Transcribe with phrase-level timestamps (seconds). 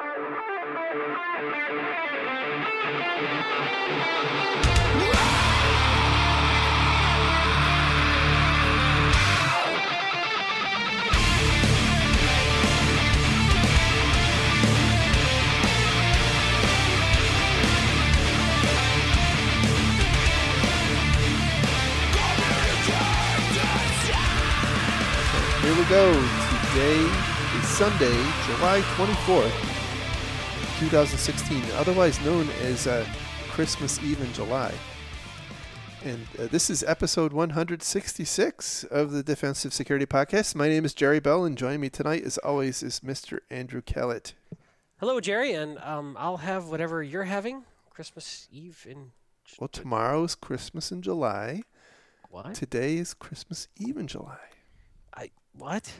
[0.00, 0.08] Here
[25.76, 26.12] we go.
[26.72, 27.00] Today
[27.58, 29.69] is Sunday, July 24th,
[30.80, 33.04] 2016, otherwise known as uh,
[33.50, 34.72] Christmas Eve in July.
[36.06, 40.54] And uh, this is episode 166 of the Defensive Security Podcast.
[40.54, 43.40] My name is Jerry Bell, and joining me tonight, as always, is Mr.
[43.50, 44.32] Andrew Kellett.
[45.00, 47.64] Hello, Jerry, and um, I'll have whatever you're having.
[47.90, 49.10] Christmas Eve in
[49.58, 51.60] Well, tomorrow is Christmas in July.
[52.30, 52.54] what?
[52.54, 54.38] Today is Christmas Eve in July.
[55.14, 55.92] I what?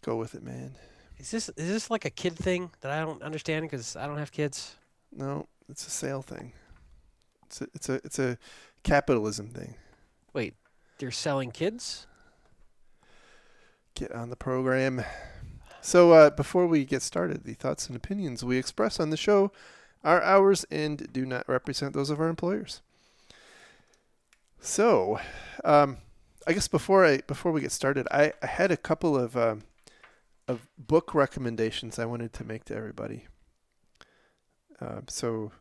[0.00, 0.76] Go with it, man.
[1.18, 4.18] Is this is this like a kid thing that I don't understand because I don't
[4.18, 4.76] have kids?
[5.12, 6.52] No, it's a sale thing.
[7.46, 8.38] It's a, it's a, it's a
[8.82, 9.76] capitalism thing.
[10.32, 10.54] Wait,
[10.98, 12.06] they're selling kids?
[13.96, 15.02] get on the program.
[15.80, 19.50] So, uh, before we get started, the thoughts and opinions we express on the show
[20.04, 22.82] are ours and do not represent those of our employers.
[24.60, 25.18] So,
[25.64, 25.98] um,
[26.46, 29.62] I guess before I before we get started, I, I had a couple of um,
[30.48, 33.26] of book recommendations I wanted to make to everybody.
[34.80, 35.52] Um, so,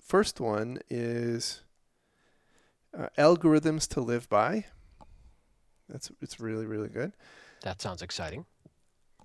[0.00, 1.62] first one is
[2.96, 4.66] uh, "Algorithms to Live By."
[5.88, 7.12] That's it's really really good.
[7.62, 8.46] That sounds exciting.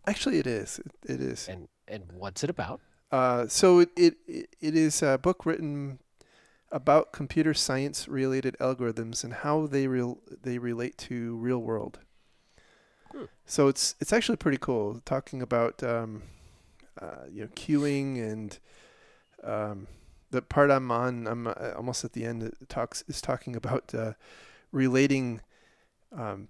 [0.06, 0.80] Actually, it is.
[0.80, 1.48] It, it is.
[1.48, 2.82] And and what's it about?
[3.12, 6.00] Uh, so it, it it is a book written
[6.72, 12.00] about computer science related algorithms and how they real they relate to real world.
[13.12, 13.26] Hmm.
[13.46, 16.24] So it's it's actually pretty cool talking about um,
[17.02, 18.58] uh, you know queuing and
[19.44, 19.88] um,
[20.32, 21.28] the part I'm on.
[21.28, 22.44] I'm uh, almost at the end.
[22.44, 24.14] It talks is talking about uh,
[24.72, 25.42] relating
[26.16, 26.50] um,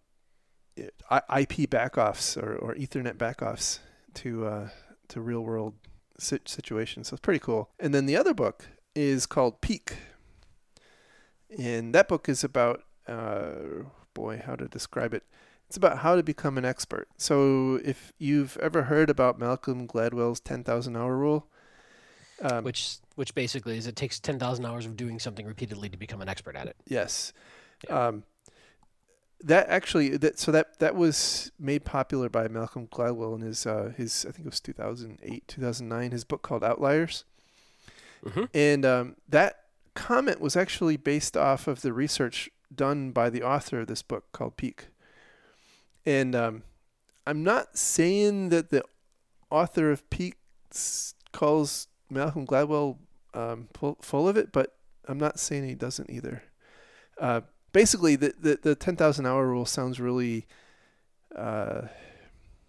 [0.77, 3.79] IP backoffs or, or Ethernet backoffs
[4.15, 4.69] to uh,
[5.09, 5.75] to real world
[6.17, 7.09] sit- situations.
[7.09, 7.69] So it's pretty cool.
[7.79, 9.97] And then the other book is called Peak,
[11.57, 13.53] and that book is about uh,
[14.13, 15.23] boy, how to describe it.
[15.67, 17.07] It's about how to become an expert.
[17.17, 21.47] So if you've ever heard about Malcolm Gladwell's 10,000 hour rule,
[22.41, 25.97] um, Which which basically is it takes ten thousand hours of doing something repeatedly to
[25.97, 26.75] become an expert at it.
[26.87, 27.33] Yes.
[27.87, 28.09] Yeah.
[28.09, 28.23] Um,
[29.41, 33.91] that actually that so that that was made popular by Malcolm Gladwell in his uh,
[33.97, 37.25] his I think it was 2008 2009 his book called Outliers
[38.25, 38.43] Mm-hmm.
[38.53, 39.59] and um, that
[39.93, 44.25] comment was actually based off of the research done by the author of this book
[44.31, 44.87] called Peak
[46.07, 46.63] and um,
[47.27, 48.83] I'm not saying that the
[49.51, 50.37] author of Peak
[51.31, 52.97] calls Malcolm Gladwell
[53.33, 54.75] um, full, full of it but
[55.07, 56.43] I'm not saying he doesn't either
[57.19, 57.41] uh,
[57.71, 60.47] basically the, the, the 10,000 hour rule sounds really
[61.35, 61.81] uh,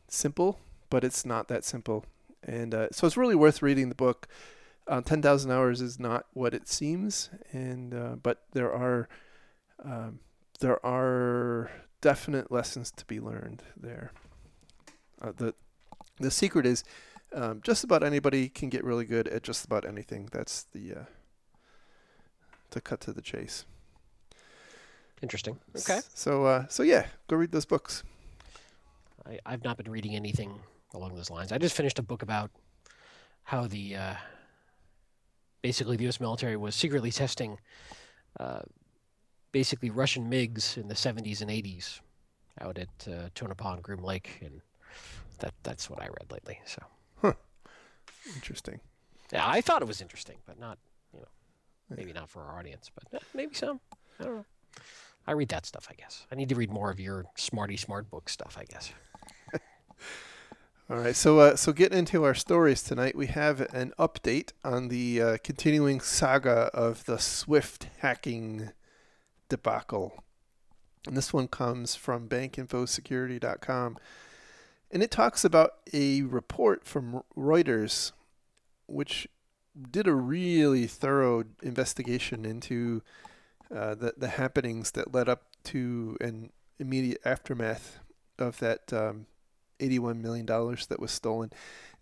[0.09, 0.59] simple,
[0.91, 2.05] but it's not that simple.
[2.43, 4.29] And uh, so it's really worth reading the book.
[4.87, 9.09] Uh, 10,000 hours is not what it seems, and uh, but there are
[9.85, 10.21] um,
[10.61, 11.71] there are
[12.01, 14.13] definite lessons to be learned there.
[15.21, 15.55] Uh, the
[16.21, 16.85] the secret is
[17.33, 20.29] um, just about anybody can get really good at just about anything.
[20.33, 21.05] That's the uh,
[22.71, 23.65] to cut to the chase.
[25.23, 25.59] Interesting.
[25.77, 26.01] Okay.
[26.15, 28.05] So uh, so yeah, go read those books.
[29.27, 30.59] I, I've not been reading anything
[30.95, 31.53] along those lines.
[31.53, 32.51] I just finished a book about
[33.43, 34.15] how the uh,
[35.63, 36.21] basically the U.S.
[36.21, 37.59] military was secretly testing
[38.39, 38.61] uh,
[39.53, 42.01] basically Russian MiGs in the 70s and 80s
[42.61, 44.61] out at uh, Tonopah Groom Lake, and
[45.39, 46.61] that that's what I read lately.
[46.65, 46.83] So
[48.35, 48.81] Interesting.
[49.33, 50.79] yeah, I thought it was interesting, but not
[51.15, 51.29] you know
[51.97, 53.81] maybe not for our audience, but eh, maybe some.
[54.21, 54.45] I don't know.
[55.27, 56.27] I read that stuff, I guess.
[56.33, 58.93] I need to read more of your smarty smart book stuff, I guess.
[60.91, 61.15] All right.
[61.15, 65.37] So uh, so getting into our stories tonight, we have an update on the uh,
[65.43, 68.71] continuing saga of the Swift hacking
[69.49, 70.25] debacle.
[71.07, 73.97] And this one comes from bankinfosecurity.com.
[74.91, 78.13] And it talks about a report from Reuters,
[78.87, 79.29] which
[79.91, 83.03] did a really thorough investigation into
[83.75, 87.99] uh, the, the happenings that led up to an immediate aftermath
[88.39, 89.27] of that um,
[89.79, 91.53] $81 million that was stolen.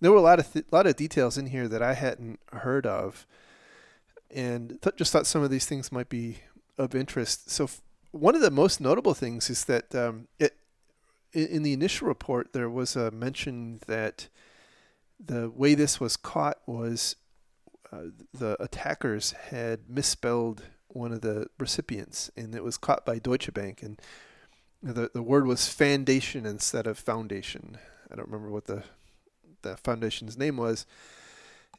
[0.00, 2.86] There were a lot of th- lot of details in here that I hadn't heard
[2.86, 3.26] of,
[4.30, 6.38] and th- just thought some of these things might be
[6.78, 7.50] of interest.
[7.50, 7.80] So, f-
[8.12, 10.56] one of the most notable things is that um, it,
[11.32, 14.28] in, the initial report there was a mention that
[15.18, 17.16] the way this was caught was
[17.92, 23.52] uh, the attackers had misspelled one of the recipients, and it was caught by Deutsche
[23.52, 24.00] Bank, and
[24.82, 27.78] the the word was foundation instead of foundation.
[28.10, 28.84] I don't remember what the
[29.62, 30.86] the foundation's name was,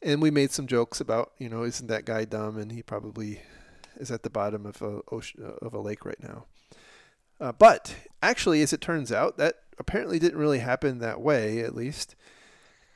[0.02, 3.40] and we made some jokes about you know isn't that guy dumb, and he probably
[3.98, 6.44] is at the bottom of a ocean of a lake right now.
[7.40, 11.74] Uh, but actually, as it turns out, that apparently didn't really happen that way, at
[11.74, 12.16] least.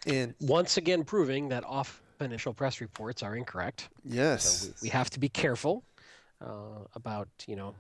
[0.06, 3.88] And once again, proving that off initial press reports are incorrect.
[4.04, 4.44] Yes.
[4.44, 5.84] So we, we have to be careful
[6.40, 7.74] uh, about you know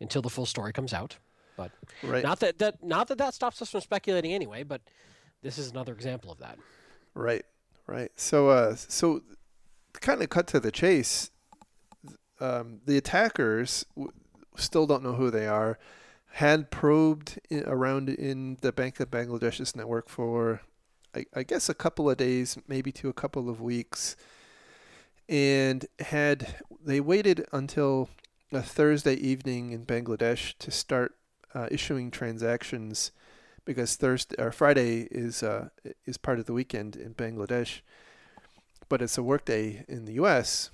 [0.00, 1.16] until the full story comes out.
[1.56, 1.70] But
[2.02, 2.22] right.
[2.22, 4.62] not that that not that that stops us from speculating anyway.
[4.62, 4.80] But
[5.42, 6.58] this is another example of that.
[7.14, 7.44] Right.
[7.86, 8.10] Right.
[8.16, 9.22] So uh, so
[10.00, 11.30] kind of cut to the chase.
[12.40, 14.12] Um, the attackers w-
[14.56, 15.78] still don't know who they are.
[16.32, 20.60] Had probed in, around in the Bank of Bangladesh's network for,
[21.14, 24.16] I, I guess, a couple of days, maybe to a couple of weeks,
[25.28, 28.10] and had they waited until
[28.52, 31.16] a Thursday evening in Bangladesh to start
[31.54, 33.12] uh, issuing transactions
[33.64, 35.68] because Thursday or Friday is uh,
[36.04, 37.80] is part of the weekend in Bangladesh,
[38.88, 40.70] but it's a workday in the U.S.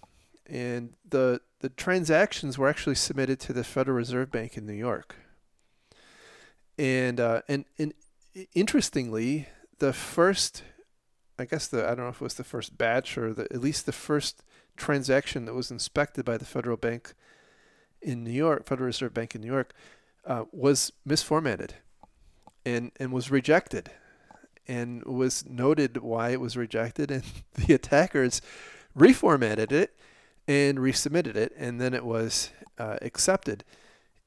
[0.52, 5.16] And the the transactions were actually submitted to the Federal Reserve Bank in New York.
[6.76, 7.94] And uh, and and
[8.54, 10.62] interestingly, the first,
[11.38, 13.62] I guess the I don't know if it was the first batch or the at
[13.62, 14.44] least the first
[14.76, 17.14] transaction that was inspected by the federal bank
[18.02, 19.72] in New York, Federal Reserve Bank in New York,
[20.26, 21.70] uh, was misformatted
[22.66, 23.90] and and was rejected
[24.69, 27.25] and was noted why it was rejected and
[27.55, 28.43] the attackers
[28.94, 29.96] reformatted it
[30.48, 33.64] and resubmitted it and then it was uh, accepted.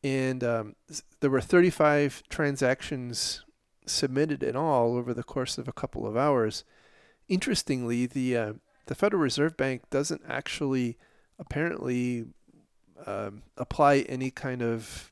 [0.03, 0.75] And um,
[1.19, 3.43] there were 35 transactions
[3.85, 6.63] submitted in all over the course of a couple of hours.
[7.27, 8.53] Interestingly the uh,
[8.87, 10.97] the Federal Reserve Bank doesn't actually
[11.39, 12.25] apparently
[13.05, 15.11] um, apply any kind of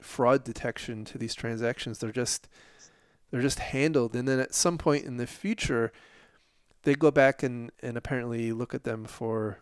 [0.00, 1.98] fraud detection to these transactions.
[1.98, 2.48] They're just
[3.30, 5.92] they're just handled, and then at some point in the future,
[6.84, 9.58] they go back and, and apparently look at them for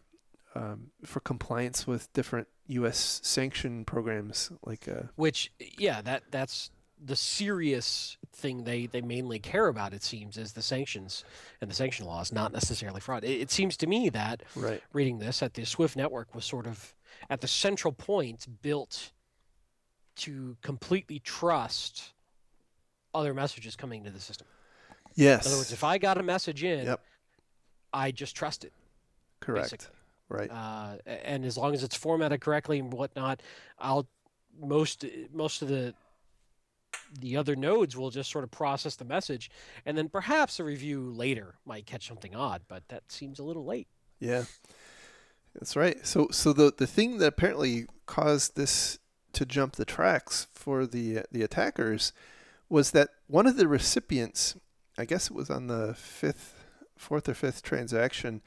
[0.54, 3.20] um, for compliance with different U.S.
[3.22, 6.70] sanction programs, like uh, which yeah, that that's
[7.02, 11.24] the serious thing they, they mainly care about, it seems, is the sanctions
[11.60, 13.24] and the sanction laws, not necessarily fraud.
[13.24, 14.82] It, it seems to me that right.
[14.92, 16.94] reading this, that the SWIFT network was sort of
[17.28, 19.12] at the central point built
[20.16, 22.12] to completely trust
[23.12, 24.46] other messages coming into the system.
[25.14, 25.46] Yes.
[25.46, 27.00] In other words, if I got a message in, yep.
[27.92, 28.72] I just trust it.
[29.40, 29.70] Correct.
[29.70, 29.96] Basically.
[30.28, 30.50] Right.
[30.50, 33.42] Uh, and as long as it's formatted correctly and whatnot,
[33.78, 34.08] I'll
[34.58, 35.94] most most of the
[37.20, 39.50] the other nodes will just sort of process the message,
[39.86, 43.64] and then perhaps a review later might catch something odd, but that seems a little
[43.64, 43.88] late.
[44.18, 44.44] Yeah,
[45.54, 46.04] that's right.
[46.06, 48.98] So, so the the thing that apparently caused this
[49.32, 52.12] to jump the tracks for the the attackers
[52.68, 54.56] was that one of the recipients,
[54.96, 56.64] I guess it was on the fifth,
[56.96, 58.42] fourth or fifth transaction,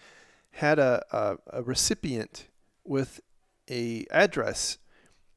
[0.57, 2.48] had a, a, a recipient
[2.83, 3.19] with
[3.69, 4.77] a address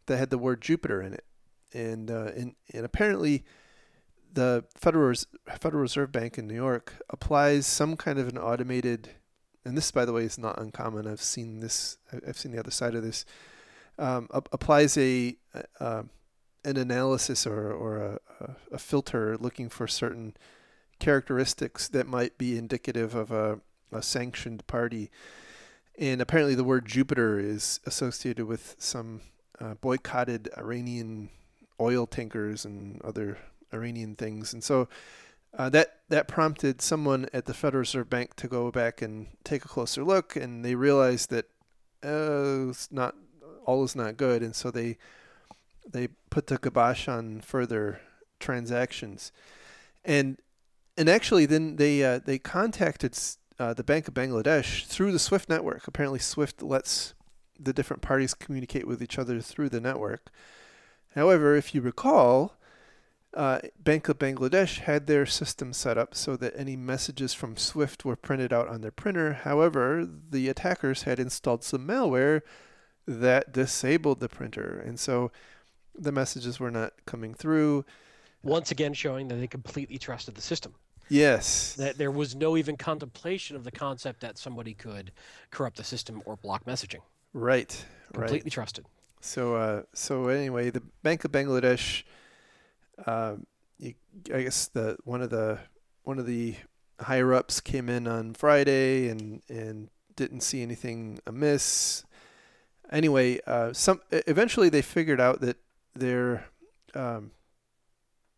[0.07, 1.25] that had the word Jupiter in it
[1.73, 3.45] and uh, and, and apparently
[4.33, 5.15] the Federal
[5.59, 9.11] Federal Reserve Bank in New York applies some kind of an automated,
[9.65, 11.07] and this by the way is not uncommon.
[11.07, 11.99] I've seen this.
[12.27, 13.25] I've seen the other side of this.
[13.99, 15.37] Um, applies a
[15.79, 16.05] uh,
[16.65, 20.35] an analysis or or a, a filter looking for certain
[20.99, 23.61] characteristics that might be indicative of a,
[23.92, 25.11] a sanctioned party.
[25.99, 29.20] And apparently, the word Jupiter is associated with some
[29.61, 31.30] uh, boycotted Iranian
[31.80, 33.38] oil tankers and other
[33.73, 34.52] Iranian things.
[34.52, 34.88] And so
[35.56, 39.64] uh, that that prompted someone at the Federal Reserve Bank to go back and take
[39.64, 41.47] a closer look, and they realized that
[42.04, 43.16] uh, it's not
[43.66, 44.97] all is not good, and so they
[45.90, 48.00] they put the kibosh on further
[48.38, 49.32] transactions,
[50.04, 50.38] and
[50.97, 53.18] and actually then they uh, they contacted
[53.61, 55.87] uh, the Bank of Bangladesh through the SWIFT network.
[55.87, 57.12] Apparently, SWIFT lets
[57.59, 60.31] the different parties communicate with each other through the network.
[61.14, 62.57] However, if you recall,
[63.35, 68.02] uh, Bank of Bangladesh had their system set up so that any messages from Swift
[68.02, 69.35] were printed out on their printer.
[69.35, 72.40] However, the attackers had installed some malware
[73.07, 75.31] that disabled the printer, and so
[75.95, 77.85] the messages were not coming through.
[78.43, 80.75] Once again, showing that they completely trusted the system.
[81.11, 81.75] Yes.
[81.75, 85.12] That there was no even contemplation of the concept that somebody could
[85.50, 87.00] corrupt the system or block messaging.
[87.33, 87.85] Right.
[88.12, 88.52] Completely right.
[88.52, 88.87] trusted.
[89.21, 92.05] So, uh, so anyway, the Bank of Bangladesh,
[93.07, 93.35] uh,
[93.79, 93.95] you,
[94.33, 95.59] I guess the one of the
[96.05, 96.55] one of the
[97.00, 102.05] higher ups came in on Friday and and didn't see anything amiss.
[102.90, 105.57] Anyway, uh, some eventually they figured out that
[105.95, 106.47] their
[106.95, 107.33] um,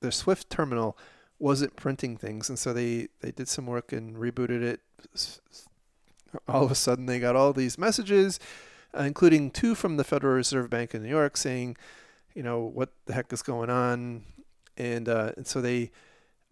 [0.01, 0.97] their Swift terminal
[1.43, 4.81] wasn't printing things, and so they they did some work and rebooted it.
[6.47, 8.39] All of a sudden, they got all these messages,
[8.97, 11.77] uh, including two from the Federal Reserve Bank in New York, saying,
[12.33, 14.23] you know, what the heck is going on,
[14.77, 15.91] and uh, and so they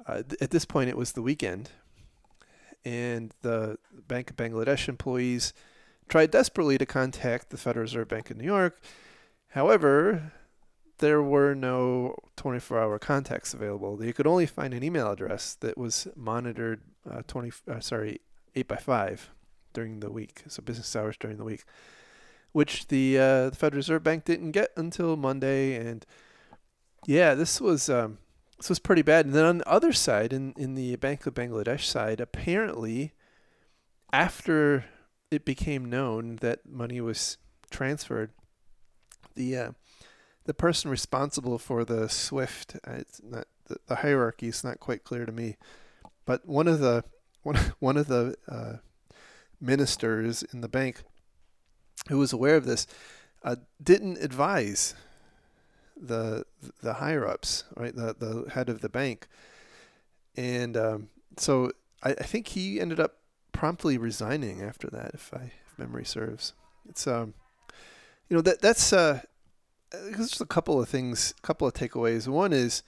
[0.06, 1.70] uh, th- at this point it was the weekend,
[2.84, 3.78] and the
[4.08, 5.54] Bank of Bangladesh employees
[6.08, 8.80] tried desperately to contact the Federal Reserve Bank in New York.
[9.50, 10.32] However,
[11.00, 13.96] there were no 24-hour contacts available.
[13.96, 16.80] They could only find an email address that was monitored
[17.10, 18.20] uh, 20 uh, sorry
[18.54, 19.30] 8 by 5
[19.72, 21.64] during the week, so business hours during the week,
[22.52, 25.74] which the uh, the Federal Reserve Bank didn't get until Monday.
[25.74, 26.04] And
[27.06, 28.18] yeah, this was um,
[28.58, 29.26] this was pretty bad.
[29.26, 33.14] And then on the other side, in in the Bank of Bangladesh side, apparently,
[34.12, 34.84] after
[35.30, 37.38] it became known that money was
[37.70, 38.32] transferred,
[39.36, 39.70] the uh,
[40.44, 45.04] the person responsible for the SWIFT, uh, it's not the, the hierarchy is not quite
[45.04, 45.56] clear to me,
[46.26, 47.04] but one of the
[47.42, 48.74] one one of the uh,
[49.60, 51.02] ministers in the bank
[52.08, 52.86] who was aware of this
[53.44, 54.94] uh, didn't advise
[55.96, 56.44] the
[56.82, 59.28] the higher ups, right, the the head of the bank,
[60.36, 63.16] and um, so I, I think he ended up
[63.52, 66.54] promptly resigning after that, if I if memory serves.
[66.88, 67.34] It's um,
[68.28, 69.20] you know that that's uh,
[69.90, 72.28] there's just a couple of things, a couple of takeaways.
[72.28, 72.82] One is,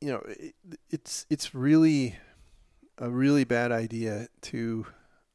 [0.00, 0.54] you know, it,
[0.90, 2.16] it's it's really
[2.98, 4.86] a really bad idea to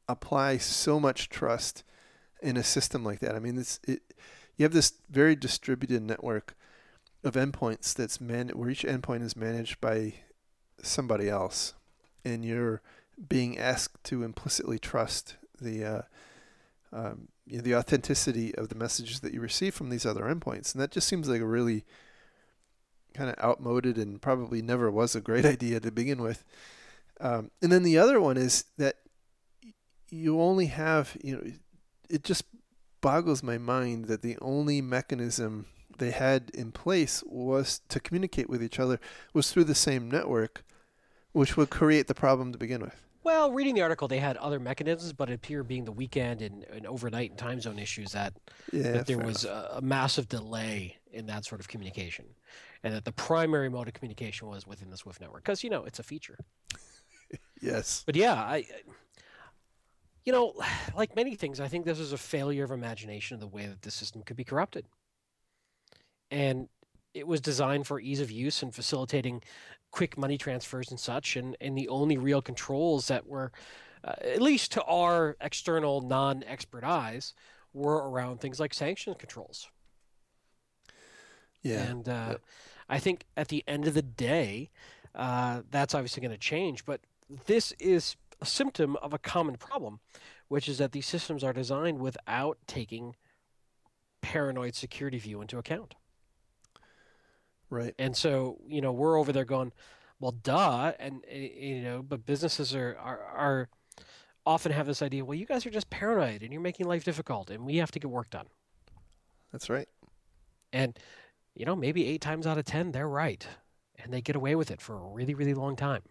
[0.08, 1.84] apply so much trust
[2.42, 3.34] in a system like that.
[3.34, 4.02] I mean, this it,
[4.56, 6.56] you have this very distributed network
[7.22, 10.14] of endpoints that's man where each endpoint is managed by
[10.82, 11.74] somebody else,
[12.24, 12.80] and you're
[13.28, 16.02] being asked to implicitly trust the uh,
[16.92, 20.72] um, you know, the authenticity of the messages that you receive from these other endpoints,
[20.74, 21.84] and that just seems like a really
[23.14, 26.44] kind of outmoded and probably never was a great idea to begin with.
[27.20, 28.96] Um, and then the other one is that
[30.08, 31.52] you only have you know
[32.08, 32.44] it just
[33.00, 35.66] boggles my mind that the only mechanism
[35.98, 38.98] they had in place was to communicate with each other
[39.32, 40.64] was through the same network,
[41.32, 43.00] which would create the problem to begin with.
[43.22, 46.64] Well, reading the article, they had other mechanisms, but it appeared being the weekend and,
[46.64, 48.32] and overnight and time zone issues that,
[48.72, 52.24] yeah, that there was a, a, massive delay in that sort of communication,
[52.82, 55.84] and that the primary mode of communication was within the Swift network because you know
[55.84, 56.38] it's a feature.
[57.60, 58.04] yes.
[58.06, 58.64] But yeah, I,
[60.24, 60.54] you know,
[60.96, 63.82] like many things, I think this is a failure of imagination of the way that
[63.82, 64.86] the system could be corrupted,
[66.30, 66.68] and
[67.12, 69.42] it was designed for ease of use and facilitating
[69.90, 73.52] quick money transfers and such, and, and the only real controls that were,
[74.04, 77.34] uh, at least to our external non expert eyes,
[77.72, 79.68] were around things like sanction controls.
[81.62, 81.82] Yeah.
[81.82, 82.40] And uh, yep.
[82.88, 84.70] I think at the end of the day,
[85.14, 86.84] uh, that's obviously going to change.
[86.84, 87.00] But
[87.46, 90.00] this is a symptom of a common problem,
[90.48, 93.16] which is that these systems are designed without taking
[94.20, 95.94] paranoid security view into account.
[97.70, 97.94] Right.
[97.98, 99.72] And so, you know, we're over there going,
[100.18, 100.92] well, duh.
[100.98, 103.68] And, eh, you know, but businesses are, are, are
[104.44, 107.50] often have this idea, well, you guys are just paranoid and you're making life difficult
[107.50, 108.46] and we have to get work done.
[109.52, 109.88] That's right.
[110.72, 110.98] And,
[111.54, 113.46] you know, maybe eight times out of 10, they're right.
[114.02, 116.02] And they get away with it for a really, really long time.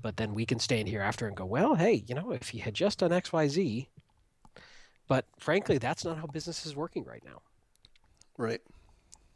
[0.00, 2.62] But then we can stand here after and go, well, hey, you know, if you
[2.62, 3.88] had just done X, Y, Z.
[5.06, 7.40] But frankly, that's not how business is working right now.
[8.36, 8.60] Right.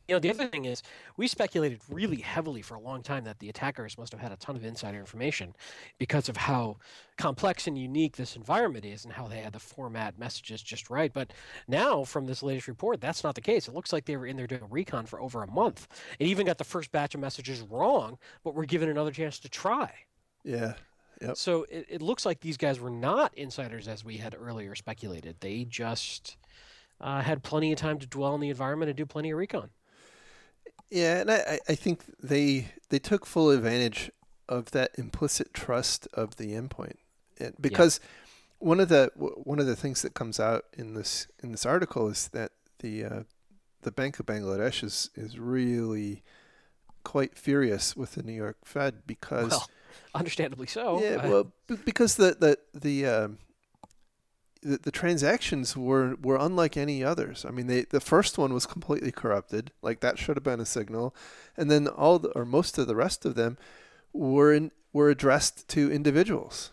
[0.09, 0.83] You know, the other thing is,
[1.19, 4.37] we speculated really heavily for a long time that the attackers must have had a
[4.37, 5.55] ton of insider information
[5.99, 6.79] because of how
[7.19, 11.13] complex and unique this environment is and how they had the format messages just right.
[11.13, 11.35] But
[11.69, 13.69] now, from this latest report, that's not the case.
[13.69, 15.87] It looks like they were in there doing recon for over a month
[16.19, 19.49] It even got the first batch of messages wrong, but were given another chance to
[19.51, 19.93] try.
[20.43, 20.75] Yeah.
[21.21, 21.37] Yep.
[21.37, 25.37] So it, it looks like these guys were not insiders as we had earlier speculated.
[25.41, 26.39] They just
[27.01, 29.71] uh, had plenty of time to dwell in the environment and do plenty of recon.
[30.91, 34.11] Yeah, and I, I think they they took full advantage
[34.49, 36.97] of that implicit trust of the endpoint,
[37.39, 38.09] and because yeah.
[38.69, 42.09] one of the one of the things that comes out in this in this article
[42.09, 43.23] is that the uh,
[43.83, 46.23] the Bank of Bangladesh is is really
[47.05, 49.71] quite furious with the New York Fed because, well,
[50.15, 51.03] understandably so.
[51.03, 51.53] Yeah, well,
[51.85, 53.39] because the the the um,
[54.69, 57.45] the, the transactions were were unlike any others.
[57.45, 59.73] I mean, they the first one was completely corrupted.
[59.83, 61.15] Like that should have been a signal,
[61.57, 63.59] and then all the, or most of the rest of them
[64.13, 66.71] were in were addressed to individuals.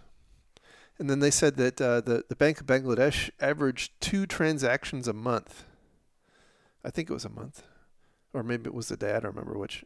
[0.98, 5.14] And then they said that uh, the, the Bank of Bangladesh averaged two transactions a
[5.14, 5.66] month.
[6.86, 7.64] I think it was a month.
[8.34, 9.12] Or maybe it was a day.
[9.12, 9.84] I don't remember which.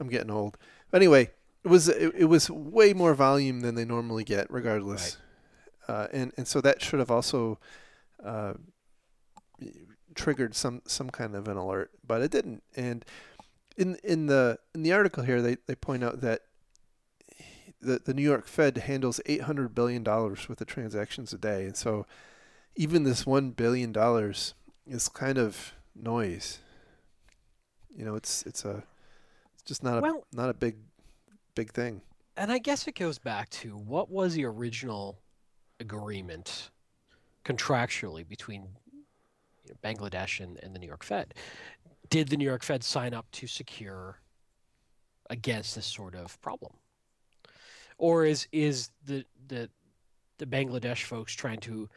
[0.00, 0.56] I'm getting old.
[0.92, 1.30] Anyway,
[1.62, 5.16] it was it, it was way more volume than they normally get, regardless.
[5.16, 5.29] Right.
[5.88, 7.58] Uh, and and so that should have also
[8.24, 8.54] uh,
[10.14, 12.62] triggered some some kind of an alert, but it didn't.
[12.76, 13.04] And
[13.76, 16.42] in in the in the article here, they, they point out that
[17.80, 21.64] the the New York Fed handles eight hundred billion dollars worth of transactions a day,
[21.64, 22.06] and so
[22.76, 24.54] even this one billion dollars
[24.86, 26.58] is kind of noise.
[27.88, 28.84] You know, it's it's a
[29.54, 30.76] it's just not a well, not a big
[31.54, 32.02] big thing.
[32.36, 35.18] And I guess it goes back to what was the original
[35.80, 36.70] agreement
[37.44, 38.68] contractually between
[39.64, 41.34] you know, Bangladesh and, and the New York Fed.
[42.08, 44.20] Did the New York Fed sign up to secure
[45.30, 46.72] against this sort of problem?
[47.98, 49.70] Or is is the the
[50.38, 51.88] the Bangladesh folks trying to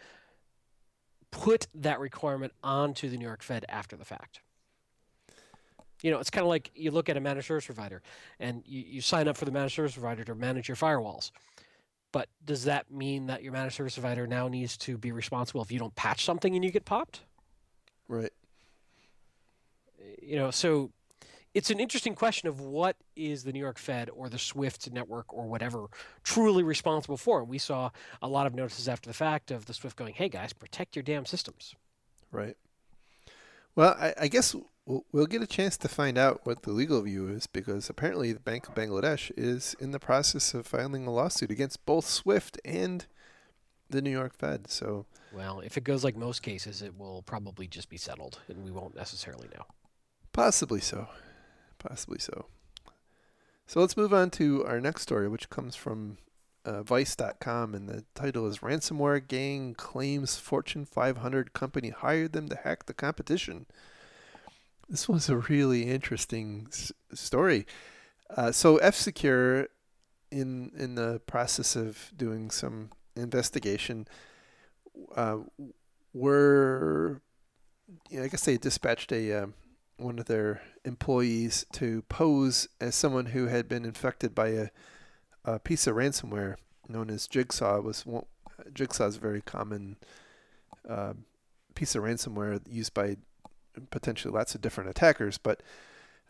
[1.31, 4.41] put that requirement onto the New York Fed after the fact?
[6.01, 8.01] You know, it's kind of like you look at a managed service provider
[8.39, 11.31] and you, you sign up for the managed service provider to manage your firewalls.
[12.13, 15.71] But does that mean that your managed service provider now needs to be responsible if
[15.71, 17.21] you don't patch something and you get popped?
[18.07, 18.31] Right.
[20.21, 20.91] You know, so
[21.55, 25.33] it's an interesting question of what is the New York Fed or the SWIFT network
[25.33, 25.87] or whatever
[26.23, 27.39] truly responsible for.
[27.39, 27.89] And we saw
[28.21, 31.03] a lot of notices after the fact of the SWIFT going, "Hey guys, protect your
[31.03, 31.75] damn systems."
[32.31, 32.57] Right.
[33.75, 34.55] Well, I, I guess
[34.85, 38.39] we'll, get a chance to find out what the legal view is because apparently the
[38.39, 43.05] Bank of Bangladesh is in the process of filing a lawsuit against both SWIFT and
[43.89, 44.69] the New York Fed.
[44.69, 48.63] So, well, if it goes like most cases, it will probably just be settled, and
[48.63, 49.65] we won't necessarily know.
[50.31, 51.07] Possibly so.
[51.79, 52.45] Possibly so.
[53.67, 56.17] So let's move on to our next story, which comes from
[56.65, 62.55] uh, Vice.com, and the title is "Ransomware Gang Claims Fortune 500 Company Hired Them to
[62.55, 63.65] Hack the Competition."
[64.93, 67.65] This was a really interesting s- story.
[68.29, 69.67] Uh, so F Secure,
[70.29, 74.07] in in the process of doing some investigation,
[75.15, 75.37] uh,
[76.13, 77.23] were
[78.11, 79.47] you know, I guess they dispatched a uh,
[79.97, 84.67] one of their employees to pose as someone who had been infected by a,
[85.43, 87.77] a piece of ransomware known as Jigsaw.
[87.77, 88.27] It was one,
[88.71, 89.97] Jigsaw is a very common
[90.87, 91.13] uh,
[91.73, 93.17] piece of ransomware used by
[93.89, 95.37] potentially lots of different attackers.
[95.37, 95.61] But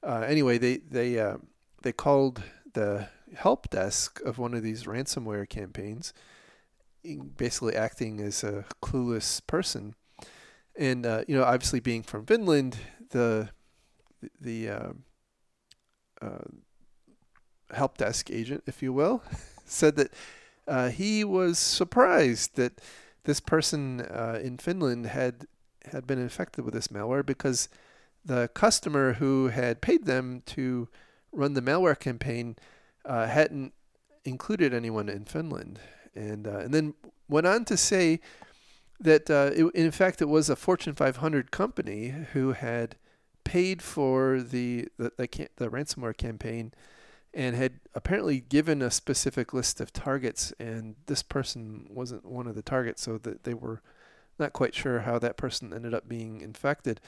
[0.02, 1.38] uh, anyway, they they uh,
[1.82, 6.14] they called the help desk of one of these ransomware campaigns,
[7.38, 9.96] basically acting as a clueless person.
[10.76, 12.78] And uh, you know, obviously being from Finland,
[13.12, 13.50] the
[14.40, 14.94] the uh,
[16.22, 16.44] uh,
[17.72, 19.24] help desk agent, if you will,
[19.66, 20.14] said that
[20.68, 22.82] uh, he was surprised that
[23.26, 24.02] this person
[24.42, 25.48] in Finland had
[25.92, 27.70] had been infected with this malware because
[28.26, 30.88] the customer who had paid them to
[31.32, 32.56] run the malware campaign
[33.06, 33.74] uh, hadn't
[34.24, 35.80] included anyone in Finland,
[36.16, 36.94] and uh, and then
[37.28, 38.20] went on to say
[39.00, 42.96] that uh, it, in fact it was a Fortune 500 company who had
[43.44, 46.74] paid for the the, the, the ransomware campaign
[47.34, 50.54] and had apparently given a specific list of targets.
[50.60, 53.82] And this person wasn't one of the targets so that they were
[54.44, 57.00] not quite sure how that person ended up being infected.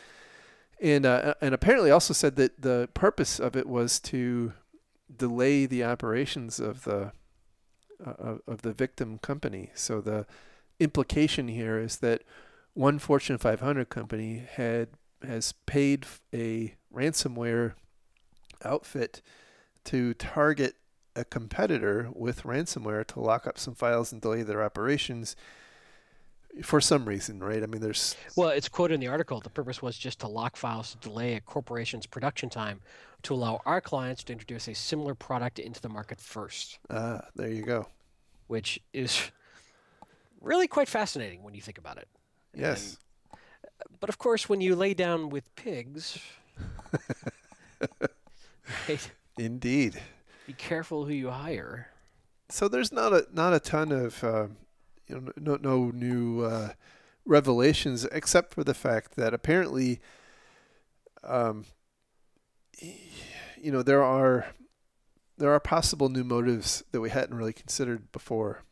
[0.81, 4.53] And uh, and apparently also said that the purpose of it was to
[5.15, 7.11] delay the operations of the
[8.05, 9.71] uh, of the victim company.
[9.73, 10.25] So the
[10.79, 12.23] implication here is that
[12.73, 14.89] one Fortune 500 company had
[15.25, 17.73] has paid a ransomware
[18.63, 19.21] outfit
[19.85, 20.75] to target
[21.15, 25.35] a competitor with ransomware to lock up some files and delay their operations
[26.63, 27.61] for some reason, right?
[27.61, 28.15] I mean, there's.
[28.35, 29.39] Well, it's quoted in the article.
[29.39, 32.81] The purpose was just to lock files to delay a corporation's production time
[33.23, 36.79] to allow our clients to introduce a similar product into the market first.
[36.89, 37.87] Ah, there you go.
[38.47, 39.31] Which is
[40.41, 42.07] really quite fascinating when you think about it.
[42.53, 42.97] Yes.
[43.31, 43.39] And,
[43.99, 46.19] but of course, when you lay down with pigs.
[48.87, 49.99] right, Indeed.
[50.47, 51.89] Be careful who you hire.
[52.49, 54.23] So there's not a not a ton of.
[54.23, 54.47] Uh,
[55.07, 56.69] you know, no, no new uh,
[57.25, 59.99] revelations except for the fact that apparently,
[61.23, 61.65] um,
[62.81, 64.47] you know, there are
[65.37, 68.63] there are possible new motives that we hadn't really considered before.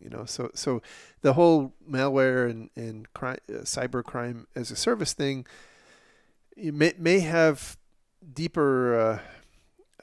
[0.00, 0.82] You know, so so
[1.20, 5.46] the whole malware and and crime, uh, cyber crime as a service thing
[6.56, 7.76] may may have
[8.34, 9.20] deeper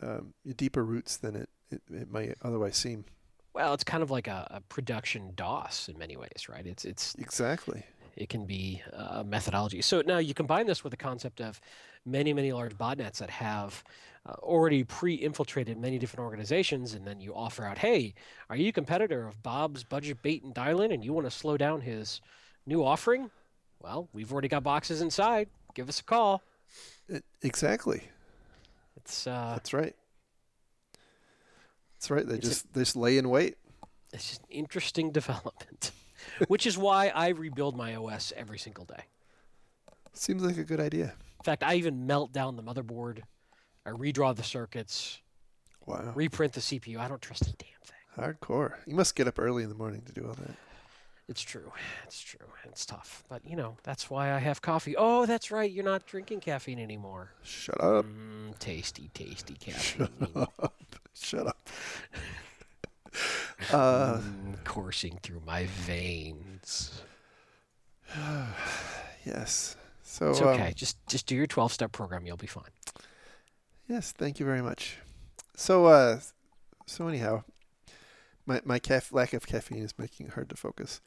[0.01, 3.05] um, deeper roots than it, it, it might otherwise seem.
[3.53, 6.65] Well, it's kind of like a, a production DOS in many ways, right?
[6.65, 7.83] It's it's Exactly.
[8.15, 9.81] it can be a methodology.
[9.81, 11.59] So now you combine this with the concept of
[12.05, 13.83] many, many large botnets that have
[14.25, 18.13] uh, already pre-infiltrated many different organizations, and then you offer out, "Hey,
[18.49, 21.57] are you a competitor of Bob's Budget Bait and Dial-In, and you want to slow
[21.57, 22.21] down his
[22.65, 23.31] new offering?
[23.81, 25.47] Well, we've already got boxes inside.
[25.73, 26.43] Give us a call."
[27.07, 28.03] It, exactly.
[28.97, 29.95] It's uh, That's right.
[31.99, 32.25] That's right.
[32.25, 33.57] They It's a- just they just lay in wait.
[34.13, 35.91] it's just an interesting development,
[36.47, 39.03] which is why I rebuild my OS every single day.
[40.13, 41.13] Seems like a good idea.
[41.39, 43.21] In fact, I even melt down the motherboard.
[43.85, 45.19] I redraw the circuits,
[45.85, 46.11] Wow.
[46.15, 46.99] reprint the CPU.
[46.99, 47.97] I don't trust a damn thing.
[48.17, 48.75] Hardcore.
[48.85, 50.51] You must get up early in the morning to do all that.
[51.29, 51.71] It's true.
[52.05, 52.47] It's true.
[52.65, 53.23] It's tough.
[53.29, 54.95] But, you know, that's why I have coffee.
[54.97, 55.71] Oh, that's right.
[55.71, 57.31] You're not drinking caffeine anymore.
[57.43, 58.05] Shut up.
[58.05, 60.07] Mm, tasty, tasty caffeine.
[60.07, 60.73] Shut up.
[63.73, 67.01] uh, Mm, coursing through my veins.
[69.25, 69.75] yes.
[70.03, 70.73] So It's um, okay.
[70.75, 72.25] just just do your 12 step program.
[72.25, 72.71] You'll be fine.
[73.87, 74.97] yes, thank you very much.
[75.55, 76.19] So uh,
[76.87, 77.43] so anyhow,
[78.45, 81.01] my my caf- lack of caffeine is making it hard to focus.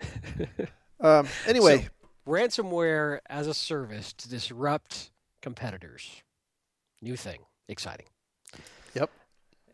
[1.02, 1.26] Um.
[1.46, 1.88] Anyway,
[2.28, 6.22] Ransomware as a service to disrupt competitors.
[7.00, 7.38] New thing.
[7.70, 8.04] Exciting.
[8.94, 9.10] Yep.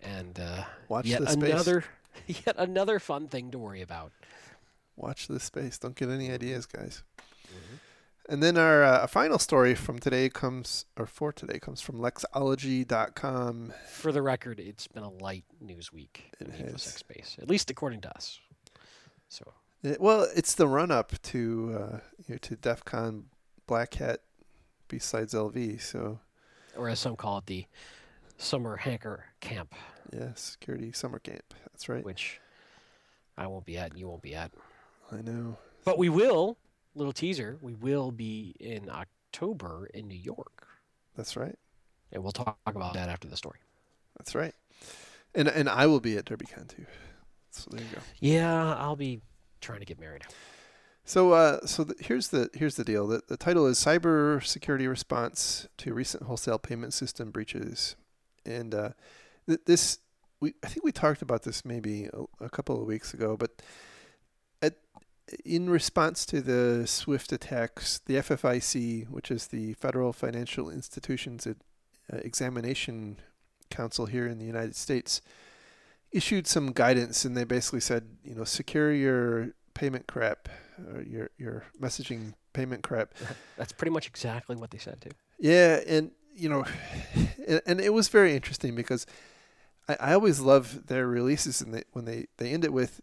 [0.03, 1.85] And uh, watch yet another
[2.27, 4.13] yet another fun thing to worry about.
[4.97, 5.79] Watch this space.
[5.79, 6.21] Don't get Mm-hmm.
[6.21, 7.03] any ideas, guys.
[8.29, 13.73] And then our uh, final story from today comes, or for today, comes from Lexology.com.
[13.89, 16.57] For the record, it's been a light news week in the.
[16.57, 18.41] InfoSec space, at least according to us.
[19.29, 19.53] So
[19.85, 23.27] It- well, it's the run up to uh, you know, to DEF CON
[23.69, 24.23] Black Hat
[24.89, 25.81] BSides LV.
[25.81, 26.19] So
[26.77, 27.67] or as some call it, the
[28.39, 29.75] summer hacker camp,
[30.13, 31.55] yeah, security summer camp.
[31.73, 32.05] That's right.
[32.05, 32.41] which
[33.37, 34.53] I won't be at, and you won't be at,
[35.13, 35.59] I know.
[35.85, 36.59] but we will.
[36.95, 40.67] Little teaser: we will be in October in New York,
[41.15, 41.57] That's right.
[42.13, 43.59] and we'll talk about that after the story.
[44.17, 44.55] That's right.
[45.35, 46.87] And and I will be at DerbyCon too.
[47.51, 48.01] So there you go.
[48.21, 49.21] Yeah, I'll be
[49.61, 50.23] trying to get married.
[51.05, 53.07] So uh, so the, here's the here's the deal.
[53.07, 57.95] The, the title is Cyber Security Response to Recent Wholesale Payment System Breaches,
[58.47, 58.91] and uh,
[59.47, 59.99] th- this
[60.41, 63.63] we I think we talked about this maybe a, a couple of weeks ago, but
[64.63, 64.75] at
[65.45, 71.53] in response to the SWIFT attacks, the FFIEC, which is the Federal Financial Institutions uh,
[72.19, 73.19] Examination
[73.71, 75.21] Council here in the United States,
[76.13, 80.49] issued some guidance, and they basically said, you know, secure your payment crap,
[80.95, 83.15] or your your messaging payment crap.
[83.57, 85.11] That's pretty much exactly what they said too.
[85.39, 86.65] Yeah, and you know,
[87.67, 89.07] and, it was very interesting because
[89.89, 93.01] I, I always love their releases, and they, when they they end it with,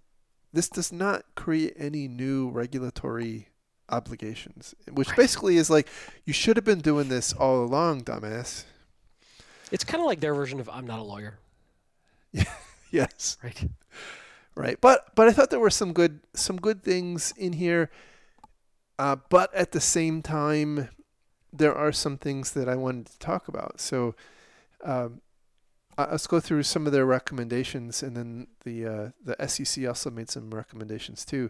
[0.52, 3.50] "This does not create any new regulatory
[3.89, 5.17] obligations," which Right.
[5.17, 5.88] basically is like,
[6.26, 8.63] "You should have been doing this all along, dumbass."
[9.72, 11.39] It's kind of like their version of "I'm not a lawyer,"
[12.91, 13.38] Yes.
[13.43, 13.69] right?
[14.56, 17.89] right but but i thought there were some good some good things in here
[19.00, 20.89] uh, but at the same time
[21.54, 24.16] there are some things that i wanted to talk about so
[24.84, 25.22] um,
[25.98, 30.30] let's go through some of their recommendations and then the uh, the sec also made
[30.30, 31.50] some recommendations too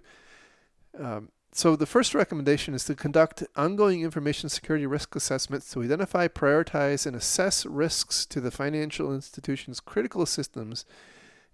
[1.00, 6.28] um, so the first recommendation is to conduct ongoing information security risk assessments to identify
[6.28, 10.84] prioritize and assess risks to the financial institution's critical systems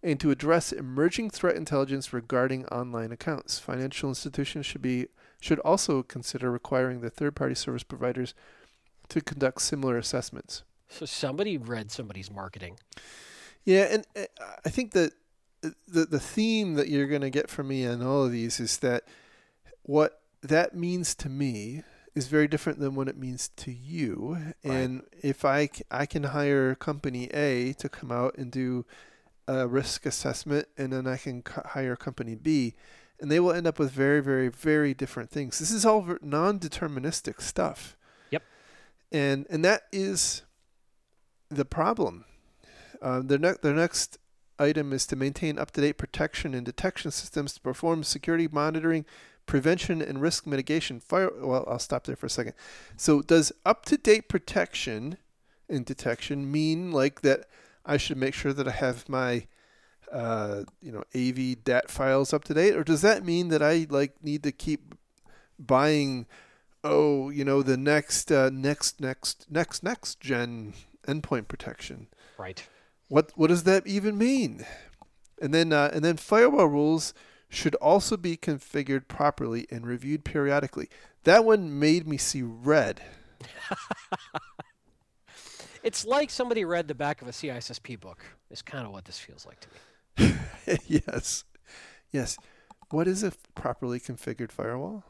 [0.01, 3.59] and to address emerging threat intelligence regarding online accounts.
[3.59, 5.07] Financial institutions should be
[5.39, 8.33] should also consider requiring the third-party service providers
[9.07, 10.63] to conduct similar assessments.
[10.89, 12.77] So somebody read somebody's marketing.
[13.63, 14.25] Yeah, and uh,
[14.65, 15.13] I think that
[15.61, 18.77] the the theme that you're going to get from me on all of these is
[18.77, 19.03] that
[19.83, 21.83] what that means to me
[22.15, 24.37] is very different than what it means to you.
[24.63, 24.73] Right.
[24.73, 28.85] And if I I can hire company A to come out and do
[29.47, 32.75] a risk assessment, and then I can hire company B,
[33.21, 35.59] and they will end up with very, very, very different things.
[35.59, 37.97] This is all non-deterministic stuff.
[38.31, 38.43] Yep.
[39.11, 40.43] And and that is
[41.49, 42.25] the problem.
[43.01, 44.17] Uh, the, ne- the next
[44.59, 49.05] item is to maintain up-to-date protection and detection systems to perform security monitoring,
[49.45, 50.99] prevention, and risk mitigation.
[50.99, 51.31] Fire.
[51.41, 52.53] Well, I'll stop there for a second.
[52.97, 55.17] So, does up-to-date protection
[55.69, 57.47] and detection mean like that?
[57.85, 59.47] I should make sure that I have my,
[60.11, 63.87] uh, you know, AV DAT files up to date, or does that mean that I
[63.89, 64.95] like need to keep
[65.57, 66.25] buying?
[66.83, 70.73] Oh, you know, the next, uh, next, next, next, next gen
[71.07, 72.07] endpoint protection.
[72.37, 72.65] Right.
[73.07, 74.65] What what does that even mean?
[75.41, 77.13] And then uh, and then firewall rules
[77.49, 80.89] should also be configured properly and reviewed periodically.
[81.23, 83.01] That one made me see red.
[85.83, 88.23] it's like somebody read the back of a CISSP book.
[88.51, 89.75] Is kind of what this feels like to me.
[90.87, 91.43] yes.
[92.11, 92.37] Yes.
[92.91, 95.03] What is a properly configured firewall?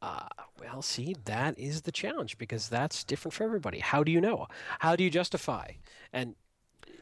[0.00, 0.28] Uh,
[0.60, 3.80] well, see, that is the challenge because that's different for everybody.
[3.80, 4.46] How do you know?
[4.78, 5.72] How do you justify?
[6.12, 6.36] And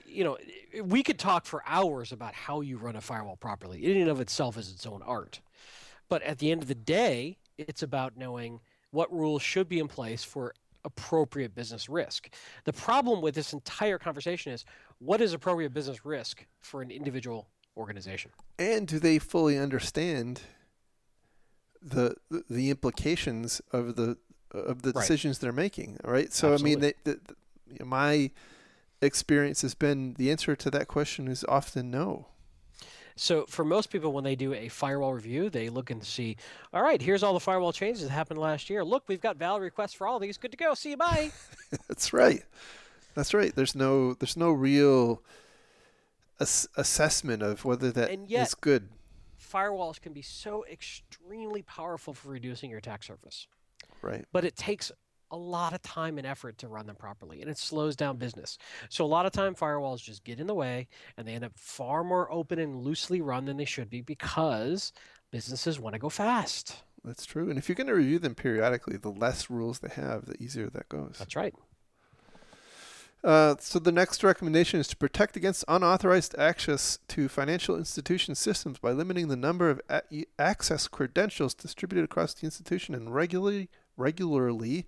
[0.06, 0.38] you know,
[0.82, 3.84] we could talk for hours about how you run a firewall properly.
[3.84, 5.40] It in and of itself is its own art.
[6.08, 8.60] But at the end of the day, it's about knowing
[8.92, 10.54] what rules should be in place for
[10.86, 12.32] appropriate business risk.
[12.64, 14.64] The problem with this entire conversation is
[14.98, 18.30] what is appropriate business risk for an individual organization?
[18.58, 20.40] And do they fully understand
[21.82, 22.16] the
[22.48, 24.16] the implications of the
[24.52, 25.40] of the decisions right.
[25.42, 26.32] they're making, right?
[26.32, 26.72] So Absolutely.
[26.72, 27.20] I mean, they, the,
[27.78, 28.30] the, my
[29.02, 32.28] experience has been the answer to that question is often no.
[33.16, 36.36] So for most people, when they do a firewall review, they look and see,
[36.72, 38.84] all right, here's all the firewall changes that happened last year.
[38.84, 40.36] Look, we've got valid requests for all these.
[40.36, 40.74] Good to go.
[40.74, 40.98] See you.
[40.98, 41.32] Bye.
[41.88, 42.44] That's right.
[43.14, 43.54] That's right.
[43.54, 45.22] There's no there's no real
[46.38, 48.90] ass- assessment of whether that yet, is good.
[49.40, 53.46] Firewalls can be so extremely powerful for reducing your attack surface.
[54.02, 54.26] Right.
[54.32, 54.92] But it takes
[55.30, 58.58] a lot of time and effort to run them properly and it slows down business.
[58.88, 61.52] So a lot of time firewalls just get in the way and they end up
[61.56, 64.92] far more open and loosely run than they should be because
[65.30, 66.82] businesses want to go fast.
[67.04, 67.48] That's true.
[67.48, 70.68] And if you're going to review them periodically, the less rules they have, the easier
[70.70, 71.16] that goes.
[71.18, 71.54] That's right.
[73.24, 78.78] Uh, so the next recommendation is to protect against unauthorized access to financial institution systems
[78.78, 84.86] by limiting the number of a- access credentials distributed across the institution and regularly regularly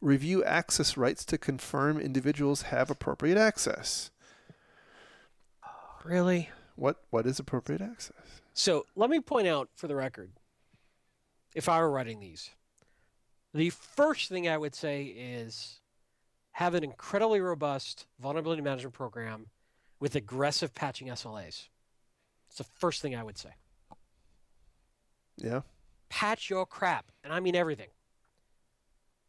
[0.00, 4.10] review access rights to confirm individuals have appropriate access.
[6.04, 6.50] Really?
[6.76, 8.40] What what is appropriate access?
[8.54, 10.30] So let me point out for the record,
[11.54, 12.50] if I were writing these,
[13.52, 15.80] the first thing I would say is
[16.52, 19.46] have an incredibly robust vulnerability management program
[20.00, 21.68] with aggressive patching SLAs.
[22.48, 23.50] It's the first thing I would say.
[25.36, 25.60] Yeah.
[26.08, 27.88] Patch your crap, and I mean everything.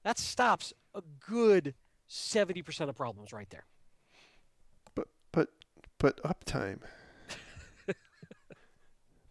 [0.09, 1.75] That stops a good
[2.09, 3.67] 70% of problems right there.
[4.95, 5.49] But but
[5.99, 6.79] but uptime.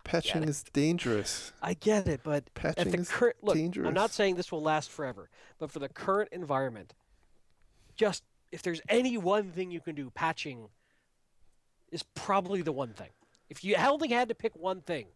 [0.05, 1.51] Patching is dangerous.
[1.61, 3.89] I get it, but Patching is current look, dangerous.
[3.89, 6.95] I'm not saying this will last forever, but for the current environment,
[7.97, 10.69] just if there's any one thing you can do, patching
[11.91, 13.11] is probably the one thing.
[13.51, 15.07] If you only had to pick one thing,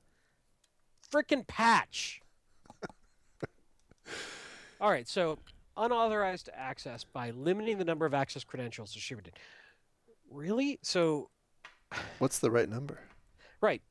[1.08, 2.20] freaking patch.
[4.80, 5.38] All right, so
[5.76, 9.34] unauthorized access by limiting the number of access credentials distributed.
[10.30, 10.78] Really?
[10.82, 11.30] So.
[12.18, 13.00] What's the right number?
[13.60, 13.82] Right.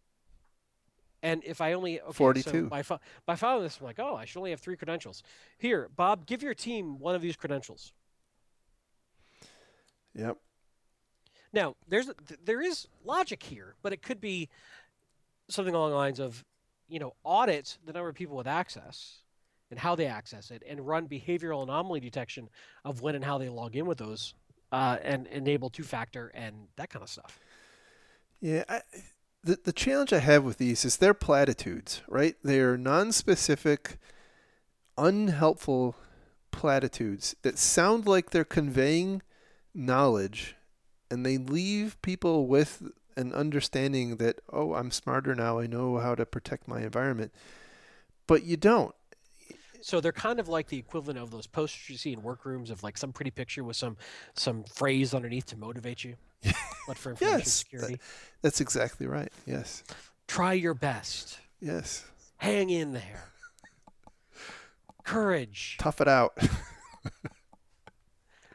[1.23, 2.83] And if I only okay, 42 so by,
[3.25, 5.21] by following this, I'm like, oh, I should only have three credentials.
[5.59, 7.93] Here, Bob, give your team one of these credentials.
[10.15, 10.37] Yep.
[11.53, 12.09] Now, there's
[12.43, 14.49] there is logic here, but it could be
[15.47, 16.43] something along the lines of,
[16.87, 19.19] you know, audit the number of people with access
[19.71, 22.49] and how they access it, and run behavioral anomaly detection
[22.85, 24.35] of when and how they log in with those,
[24.71, 27.39] uh, and enable two-factor and that kind of stuff.
[28.41, 28.81] Yeah, I,
[29.43, 32.35] the the challenge I have with these is they're platitudes, right?
[32.43, 33.97] They're non-specific,
[34.97, 35.95] unhelpful
[36.51, 39.21] platitudes that sound like they're conveying
[39.73, 40.55] knowledge,
[41.09, 45.59] and they leave people with an understanding that oh, I'm smarter now.
[45.59, 47.33] I know how to protect my environment,
[48.27, 48.93] but you don't
[49.81, 52.83] so they're kind of like the equivalent of those posters you see in workrooms of
[52.83, 53.97] like some pretty picture with some
[54.35, 56.15] some phrase underneath to motivate you.
[56.85, 57.95] what for information yes, security?
[57.95, 58.01] That,
[58.41, 59.31] that's exactly right.
[59.45, 59.83] Yes.
[60.27, 61.39] Try your best.
[61.59, 62.05] Yes.
[62.37, 63.25] Hang in there.
[65.03, 65.77] Courage.
[65.79, 66.37] Tough it out.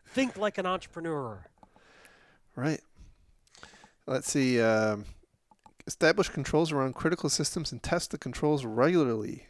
[0.09, 1.45] Think like an entrepreneur.
[2.55, 2.81] Right.
[4.07, 4.61] Let's see.
[4.61, 5.05] Um,
[5.87, 9.47] establish controls around critical systems and test the controls regularly.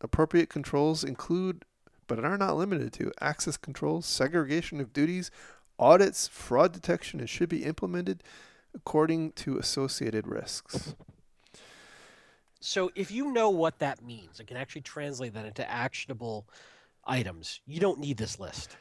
[0.00, 1.64] Appropriate controls include,
[2.06, 5.30] but are not limited to, access controls, segregation of duties,
[5.78, 8.22] audits, fraud detection, and should be implemented
[8.74, 10.94] according to associated risks.
[12.60, 16.46] So if you know what that means and can actually translate that into actionable
[17.04, 18.76] items, you don't need this list.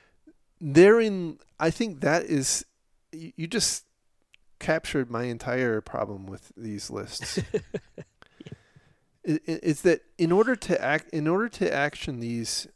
[0.59, 2.65] Therein, I think that is,
[3.13, 3.85] you just
[4.59, 7.39] captured my entire problem with these lists.
[9.45, 12.67] is that in order to act in order to action these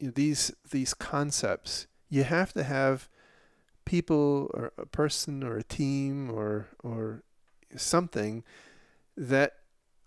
[0.00, 3.08] these these concepts You have to have
[3.84, 7.22] people or a person or a team or or
[7.76, 8.44] something
[9.16, 9.54] that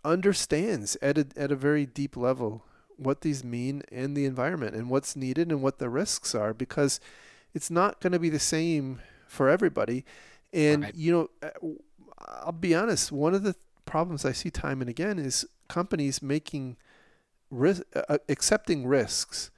[0.06, 2.63] understands at a, at a very deep level
[2.96, 7.00] what these mean in the environment and what's needed and what the risks are because
[7.54, 10.06] it's not going to be the same for everybody
[10.54, 10.96] and Right.
[10.96, 11.50] you know uh,
[12.46, 13.56] I'll be honest one of the
[13.89, 16.78] problems I see time and again is companies making
[17.49, 19.49] risk uh, accepting risks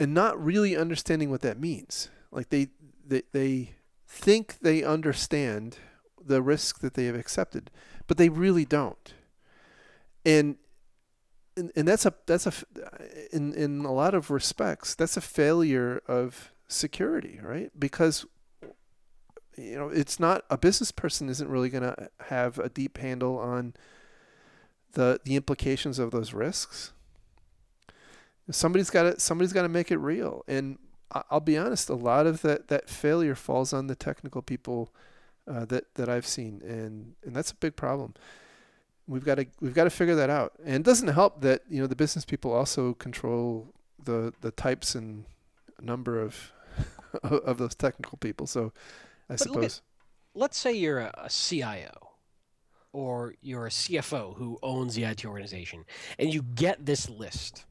[0.00, 2.10] and not really understanding what that means.
[2.32, 2.68] Like they
[3.06, 3.74] they, they
[4.08, 5.78] think they understand
[6.20, 7.70] the risk that they have accepted
[8.08, 9.14] but they really don't.
[10.26, 10.56] And
[11.56, 12.52] and, and that's a that's a
[13.30, 17.70] in in a lot of respects that's a failure of security right?
[17.78, 18.26] Because
[19.56, 23.38] you know it's not a business person isn't really going to have a deep handle
[23.38, 23.74] on
[24.92, 26.92] the the implications of those risks
[28.50, 30.78] somebody's got to somebody's got to make it real and
[31.30, 34.92] I'll be honest a lot of that that failure falls on the technical people
[35.46, 38.14] uh, that that I've seen and and that's a big problem
[39.06, 40.52] we've got to we've got to figure that out.
[40.64, 44.94] And it doesn't help that you know the business people also control the the types
[44.94, 45.24] and
[45.80, 46.52] number of
[47.22, 48.46] of those technical people.
[48.46, 48.72] So
[49.32, 49.82] I But look at- suppose
[50.34, 52.12] Let's say you're a, a CIO
[52.92, 55.84] or you're a CFO who owns the IT organization
[56.18, 57.64] and you get this list.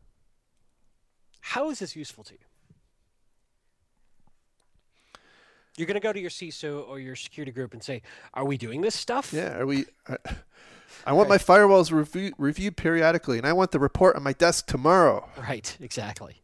[1.39, 2.39] How is this useful to you?
[5.77, 8.01] You're going to go to your CISO or your security group and say,
[8.33, 9.57] "Are we doing this stuff?" yeah.
[9.57, 9.85] Are we?
[10.07, 10.17] I,
[11.05, 14.67] I want my firewalls review, reviewed periodically, and I want the report on my desk
[14.67, 15.27] tomorrow.
[15.37, 16.40] Right, exactly.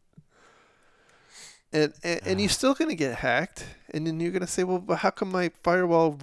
[1.74, 2.54] And and, and you're ah.
[2.54, 5.32] still going to get hacked, and then you're going to say, well, but how come
[5.32, 6.20] my firewall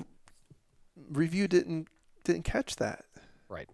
[1.11, 1.89] review didn't
[2.25, 3.05] didn't catch that?
[3.49, 3.69] Right.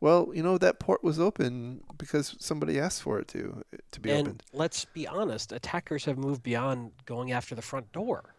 [0.00, 4.10] Well, you know that port was open because somebody asked for it to to be
[4.10, 4.42] and opened.
[4.52, 8.34] let's be honest, attackers have moved beyond going after the front door.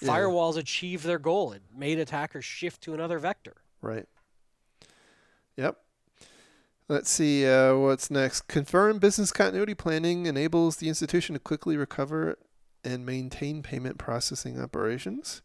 [0.00, 0.10] Yeah.
[0.10, 1.52] Firewalls achieved their goal.
[1.52, 3.56] It made attackers shift to another vector.
[3.80, 4.06] Right.
[5.56, 5.76] Yep.
[6.90, 8.48] Let's see uh, what's next.
[8.48, 12.38] Confirm business continuity planning enables the institution to quickly recover
[12.82, 15.42] and maintain payment processing operations.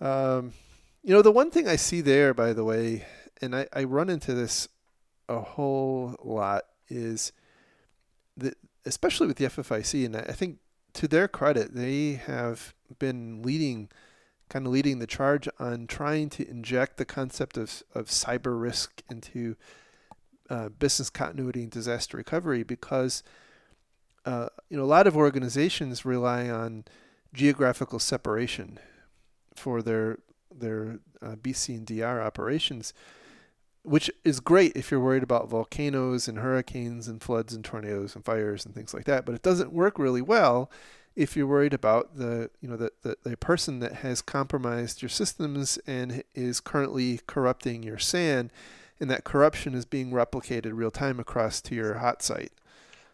[0.00, 0.52] Um,
[1.02, 3.06] you know, the one thing I see there, by the way,
[3.42, 4.68] and I, I run into this
[5.28, 7.32] a whole lot, is
[8.36, 10.58] that, especially with the FFIEC, and I think
[10.92, 13.88] to their credit, they have been leading
[14.48, 19.02] kind of leading the charge on trying to inject the concept of, of cyber risk
[19.10, 19.56] into
[20.50, 23.22] uh, business continuity and disaster recovery because
[24.24, 26.84] uh, you know a lot of organizations rely on
[27.32, 28.78] geographical separation
[29.54, 30.18] for their
[30.54, 32.94] their uh, BC and DR operations,
[33.82, 38.24] which is great if you're worried about volcanoes and hurricanes and floods and tornadoes and
[38.24, 39.24] fires and things like that.
[39.24, 40.70] But it doesn't work really well
[41.16, 45.08] if you're worried about the you know the, the, the person that has compromised your
[45.08, 48.50] systems and is currently corrupting your SAN,
[49.00, 52.52] and that corruption is being replicated real time across to your hot site.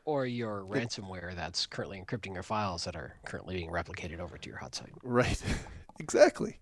[0.05, 4.49] Or your ransomware that's currently encrypting your files that are currently being replicated over to
[4.49, 4.93] your hot site.
[5.03, 5.41] Right.
[6.01, 6.59] exactly.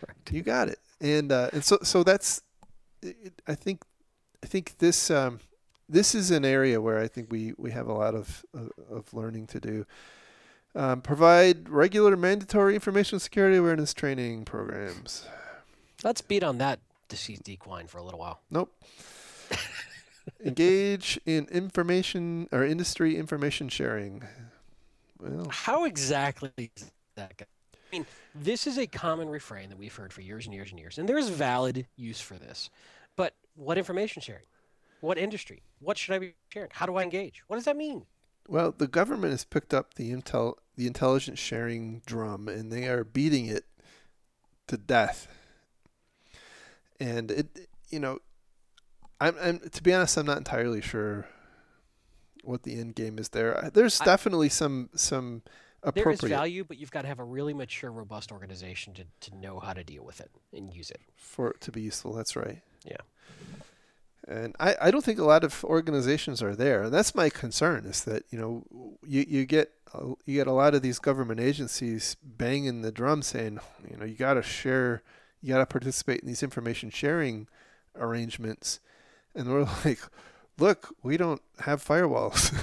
[0.00, 0.32] Correct.
[0.32, 0.78] You got it.
[1.00, 2.42] And uh, and so so that's
[3.02, 3.82] it, I think
[4.42, 5.40] I think this um,
[5.88, 9.14] this is an area where I think we we have a lot of of, of
[9.14, 9.86] learning to do.
[10.74, 15.26] Um, provide regular mandatory information security awareness training programs.
[16.02, 16.80] Let's beat on that
[17.12, 18.40] deceased equine for a little while.
[18.50, 18.72] Nope.
[20.44, 24.22] Engage in information or industry information sharing.
[25.20, 27.36] Well, How exactly is that?
[27.36, 27.44] go-
[27.92, 30.80] I mean, this is a common refrain that we've heard for years and years and
[30.80, 32.70] years, and there's valid use for this.
[33.14, 34.46] But what information sharing?
[35.02, 35.62] What industry?
[35.80, 36.70] What should I be sharing?
[36.72, 37.42] How do I engage?
[37.48, 38.06] What does that mean?
[38.48, 43.04] Well, the government has picked up the intel, the intelligence sharing drum, and they are
[43.04, 43.64] beating it
[44.68, 45.28] to death.
[47.02, 48.18] And it, you know,
[49.20, 51.26] I'm, I'm to be honest, I'm not entirely sure
[52.44, 53.70] what the end game is there.
[53.72, 55.42] There's I- definitely some some
[55.82, 59.04] There is appropriate value, but you've got to have a really mature, robust organization to,
[59.30, 61.00] to know how to deal with it and use it.
[61.16, 62.12] for it to be useful.
[62.12, 62.62] That's right.
[62.84, 62.96] Yeah.
[64.28, 67.84] And I, I don't think a lot of organizations are there, and that's my concern.
[67.84, 68.64] Is that you know
[69.04, 69.72] you you get
[70.24, 73.58] you get a lot of these government agencies banging the drum, saying
[73.90, 75.02] you know you got to share,
[75.42, 77.48] you got to participate in these information sharing
[77.96, 78.80] arrangements,
[79.34, 80.00] and we're like,
[80.58, 82.54] look, we don't have firewalls,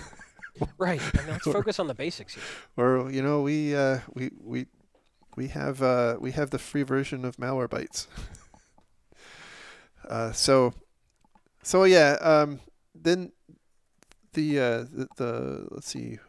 [0.78, 1.02] Right.
[1.16, 2.44] I mean, let's focus on the basics here.
[2.76, 4.66] or you know we uh, we we
[5.38, 8.08] we have uh, we have the free version of Malwarebytes.
[10.10, 10.74] uh, so
[11.64, 12.60] so yeah, um,
[12.94, 13.32] then
[14.34, 16.20] the, uh, the the let's see,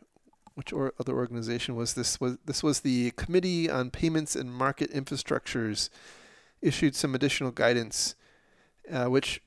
[0.54, 2.20] which or other organization was this?
[2.20, 5.88] Was this was the Committee on Payments and Market Infrastructures
[6.62, 8.14] issued some additional guidance,
[8.90, 9.42] uh, which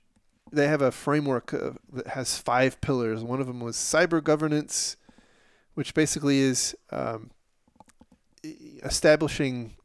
[0.52, 3.24] they have a framework uh, that has five pillars.
[3.24, 4.98] One of them was cyber governance,
[5.74, 7.32] which basically is um,
[8.84, 9.76] establishing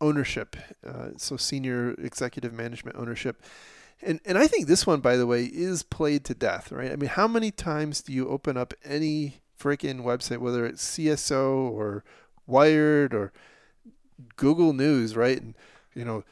[0.00, 0.56] ownership,
[0.86, 3.42] uh, so senior executive management ownership.
[4.02, 6.92] And and I think this one, by the way, is played to death, right?
[6.92, 11.70] I mean, how many times do you open up any freaking website, whether it's CSO
[11.70, 12.04] or
[12.46, 13.32] Wired or
[14.36, 15.40] Google News, right?
[15.40, 15.54] And
[15.94, 16.24] you know,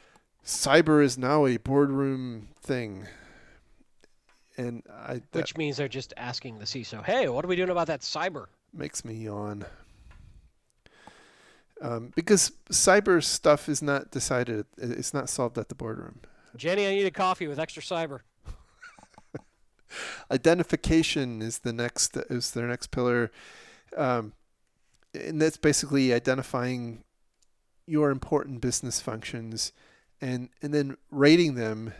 [0.45, 3.07] cyber is now a boardroom thing.
[4.57, 7.87] And I which means they're just asking the CISO, "Hey, what are we doing about
[7.87, 9.65] that cyber?" Makes me yawn.
[11.81, 16.21] Um, because cyber stuff is not decided; it's not solved at the boardroom.
[16.55, 18.19] Jenny, I need a coffee with extra cyber.
[20.31, 23.31] Identification is the next is their next pillar,
[23.97, 24.31] um,
[25.13, 27.03] and that's basically identifying
[27.85, 29.73] your important business functions,
[30.21, 31.93] and and then rating them,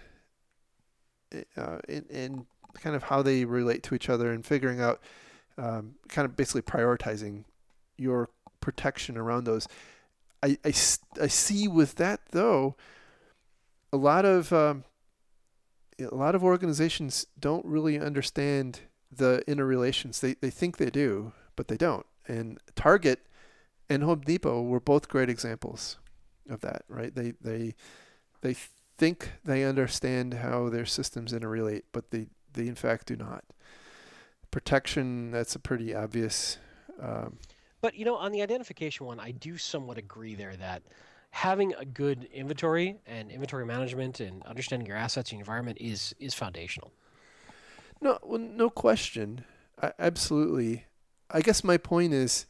[1.57, 5.01] uh, in, in kind of how they relate to each other, and figuring out,
[5.57, 7.45] um, kind of basically prioritizing
[7.97, 8.29] your
[8.61, 9.67] protection around those.
[10.43, 10.73] I, I,
[11.21, 12.75] I see with that though,
[13.91, 14.83] a lot of um,
[15.99, 20.19] a lot of organizations don't really understand the interrelations.
[20.19, 22.05] They they think they do, but they don't.
[22.27, 23.25] And Target
[23.89, 25.97] and Home Depot were both great examples
[26.49, 27.13] of that, right?
[27.13, 27.75] They they
[28.41, 28.55] they
[28.97, 33.43] think they understand how their systems interrelate, but they they in fact do not.
[34.51, 36.57] Protection that's a pretty obvious
[36.99, 37.37] um,
[37.81, 40.81] but you know, on the identification one, I do somewhat agree there that
[41.29, 46.33] having a good inventory and inventory management and understanding your assets and environment is is
[46.33, 46.91] foundational.
[48.01, 49.45] No, well, no question.
[49.81, 50.85] I, absolutely.
[51.29, 52.45] I guess my point is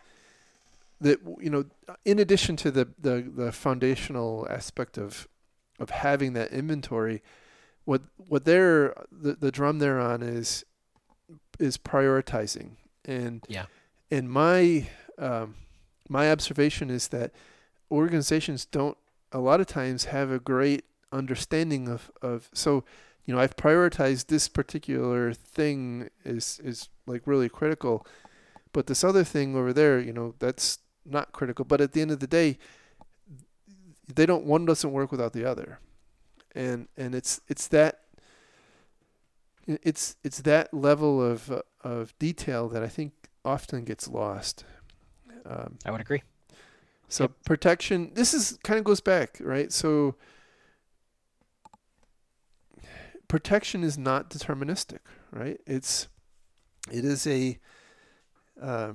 [1.02, 1.66] that you know,
[2.06, 5.28] in addition to the, the, the foundational aspect of
[5.80, 7.22] of having that inventory,
[7.86, 10.66] what what they're the, the drum they're on is
[11.60, 12.72] is prioritizing.
[13.04, 13.66] And yeah.
[14.12, 15.56] And my um,
[16.10, 17.32] my observation is that
[17.92, 18.98] organizations don't
[19.32, 22.84] a lot of times have a great understanding of, of so
[23.26, 28.06] you know I've prioritized this particular thing is is like really critical.
[28.74, 31.66] But this other thing over there you know that's not critical.
[31.66, 32.58] But at the end of the day
[34.14, 35.80] they don't one doesn't work without the other
[36.54, 38.02] and and it's it's that
[39.68, 44.64] it's it's that level of uh, of detail that I think often gets lost
[45.46, 46.24] um, I would agree.
[47.08, 47.32] So yep.
[47.46, 48.12] protection.
[48.14, 49.72] This is kind of goes back, right?
[49.72, 50.16] So
[53.28, 55.00] protection is not deterministic,
[55.32, 55.60] right?
[55.68, 56.08] It's
[56.92, 57.60] it is a
[58.62, 58.94] uh,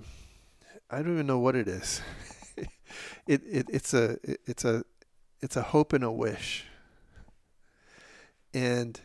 [0.91, 2.01] I don't even know what it is.
[3.27, 4.85] it, it it's a it, it's a
[5.43, 6.65] it's a hope and a wish.
[8.53, 9.01] And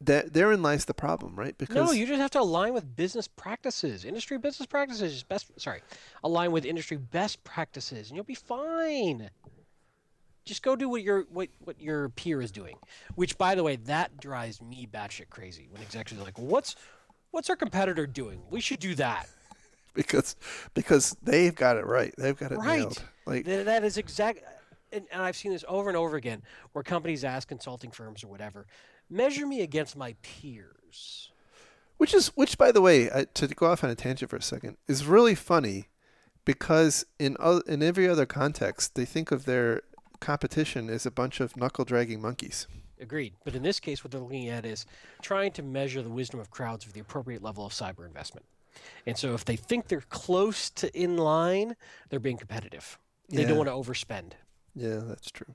[0.00, 1.56] that therein lies the problem, right?
[1.56, 5.22] Because no, you just have to align with business practices, industry business practices.
[5.22, 5.82] Best, sorry,
[6.22, 9.30] align with industry best practices, and you'll be fine.
[10.44, 12.76] Just go do what your what what your peer is doing.
[13.14, 16.76] Which, by the way, that drives me batshit crazy when executives are like, "What's
[17.30, 18.42] what's our competitor doing?
[18.50, 19.28] We should do that."
[19.94, 20.36] because
[20.74, 22.14] because they've got it right.
[22.18, 22.80] They've got it right.
[22.80, 23.02] nailed.
[23.26, 24.40] Like that is exact.
[24.94, 26.42] And, and I've seen this over and over again,
[26.72, 28.66] where companies ask consulting firms or whatever,
[29.10, 31.32] measure me against my peers.
[31.96, 34.42] Which is, which by the way, uh, to go off on a tangent for a
[34.42, 35.88] second, is really funny,
[36.44, 37.36] because in
[37.66, 39.82] in every other context, they think of their
[40.20, 42.66] competition as a bunch of knuckle dragging monkeys.
[43.00, 43.34] Agreed.
[43.44, 44.86] But in this case, what they're looking at is
[45.22, 48.46] trying to measure the wisdom of crowds for the appropriate level of cyber investment.
[49.06, 51.76] And so if they think they're close to in line,
[52.08, 52.98] they're being competitive.
[53.28, 53.48] They yeah.
[53.48, 54.32] don't want to overspend.
[54.74, 55.54] Yeah, that's true.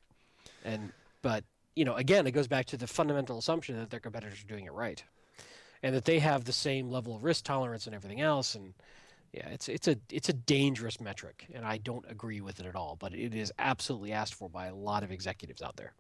[0.64, 0.92] And
[1.22, 1.44] but
[1.76, 4.66] you know, again, it goes back to the fundamental assumption that their competitors are doing
[4.66, 5.04] it right,
[5.84, 8.56] and that they have the same level of risk tolerance and everything else.
[8.56, 8.74] And
[9.34, 12.76] yeah, it's it's a it's a dangerous metric, and I don't agree with it at
[12.76, 12.98] all.
[13.00, 15.94] But it is absolutely asked for by a lot of executives out there.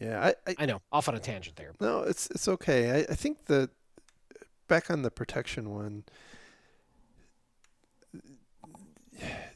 [0.00, 1.72] Yeah, I I, I know off on a tangent there.
[1.80, 2.90] No, it's it's okay.
[2.90, 3.70] I, I think the
[4.68, 6.04] back on the protection one.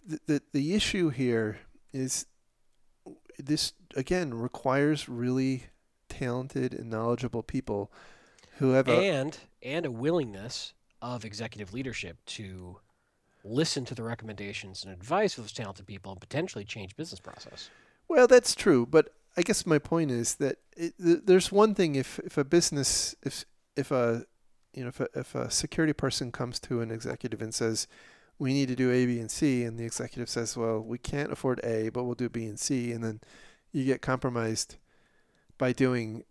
[0.07, 1.59] The, the the issue here
[1.97, 2.27] is
[3.39, 5.65] this again requires really
[6.09, 7.91] talented and knowledgeable people
[8.59, 10.73] who have and and a willingness
[11.03, 12.79] of executive leadership to
[13.45, 17.71] listen to the recommendations and advice of those talented people and potentially change business process.
[18.09, 22.19] Well, that's true, but I guess my point is that it, there's one thing if
[22.21, 23.45] if a business if
[23.77, 24.25] if a
[24.73, 27.87] you know if a, if a security person comes to an executive and says
[28.39, 31.33] we need to do A, B, and C, and the executive says, well, we can't
[31.33, 33.21] afford A, but we'll do B and C, and then
[33.73, 34.77] you get compromised
[35.59, 36.25] by doing,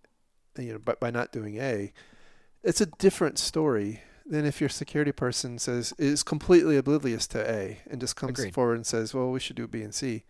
[0.58, 1.92] you know, by, by not doing A.
[2.64, 7.80] It's a different story than if your security person says is completely oblivious to A
[7.90, 8.54] and just comes Agreed.
[8.54, 10.24] forward and says, well, we should do B and C.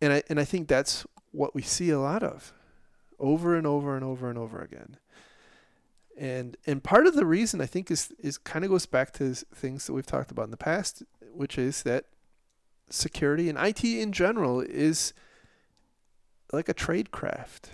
[0.00, 2.52] And I and I think that's what we see a lot of,
[3.18, 4.96] over and over and over and over again
[6.18, 9.34] and and part of the reason I think is is kind of goes back to
[9.34, 11.02] things that we've talked about in the past,
[11.32, 12.06] which is that
[12.90, 15.12] security and IT in general is
[16.52, 17.70] like a trade craft.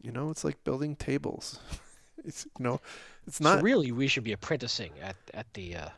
[0.00, 1.60] You know, it's like building tables.
[2.24, 2.80] it's you know,
[3.26, 5.88] it's not So really, we should be apprenticing at at the uh,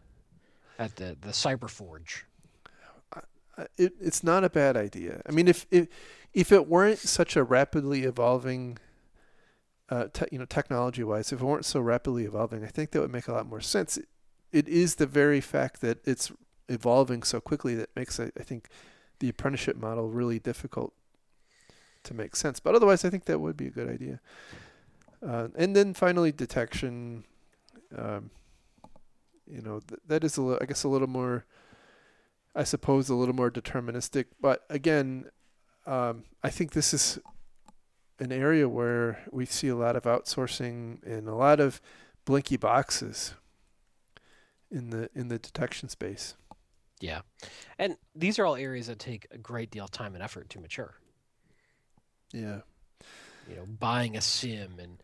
[0.79, 2.27] at the the Cyber Forge.
[3.77, 5.23] it, it's not a bad idea.
[5.27, 5.89] I mean, if if
[6.33, 8.79] if it weren't such a rapidly evolving,
[9.91, 13.01] uh, te- you know, technology wise, if it weren't so rapidly evolving, I think that
[13.01, 13.99] would make a lot more sense.
[14.53, 16.31] It, is the very fact that it's
[16.69, 18.69] evolving so quickly that makes I, I think
[19.19, 20.93] the apprenticeship model really difficult
[22.05, 22.61] to make sense.
[22.61, 24.21] But otherwise, I think that would be a good idea.
[25.27, 27.25] Uh, and then finally, detection.
[27.97, 28.31] Um,
[29.47, 31.45] you know, th- that is a li- I guess a little more.
[32.55, 34.27] I suppose a little more deterministic.
[34.41, 35.27] But again,
[35.87, 37.19] um, I think this is
[38.21, 41.81] an area where we see a lot of outsourcing and a lot of
[42.25, 43.35] blinky boxes
[44.71, 46.35] in the in the detection space.
[47.01, 47.23] Yeah,
[47.79, 50.61] and these are all areas that take a great deal of time and effort to
[50.61, 50.95] mature.
[52.33, 52.61] Yeah.
[53.49, 55.03] You know, buying a SIEM and,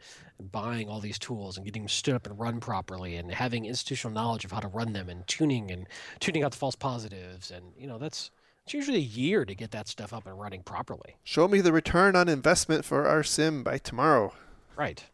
[0.53, 4.13] buying all these tools and getting them stood up and run properly, and having institutional
[4.13, 5.89] knowledge of how to run them, and tuning and
[6.21, 8.31] tuning out the false positives, and you know that's
[8.67, 11.15] it's usually a year to get that stuff up and running properly.
[11.23, 14.35] Show me the return on investment for our SIEM by tomorrow.
[14.77, 15.05] Right.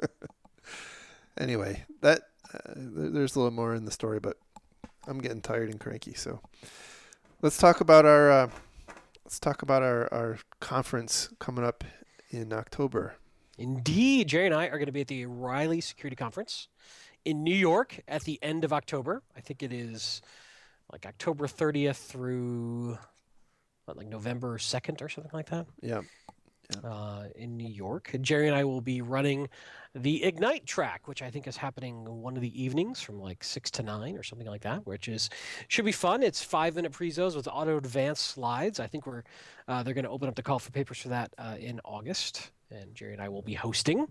[1.38, 2.22] Anyway, that
[2.52, 4.36] uh, there's a little more in the story, but
[5.06, 6.12] I'm getting tired and cranky.
[6.12, 6.40] So
[7.40, 8.50] let's talk about our uh,
[9.24, 11.82] let's talk about our our conference coming up
[12.30, 13.14] in October.
[13.56, 16.68] Indeed, Jerry and I are going to be at the O'Reilly Security Conference
[17.24, 19.22] in New York at the end of October.
[19.34, 20.20] I think it is
[20.92, 22.98] like October 30th through
[23.84, 26.02] what, like November 2nd or something like that Yeah.
[26.84, 28.10] uh, in New York.
[28.20, 29.48] Jerry and I will be running
[29.94, 33.70] the Ignite track, which I think is happening one of the evenings from like six
[33.72, 35.30] to nine or something like that, which is
[35.68, 36.22] should be fun.
[36.22, 38.78] It's five minute prezos with auto advanced slides.
[38.78, 39.22] I think we're
[39.66, 42.52] uh, they're going to open up the call for papers for that uh, in August,
[42.70, 44.06] and Jerry and I will be hosting,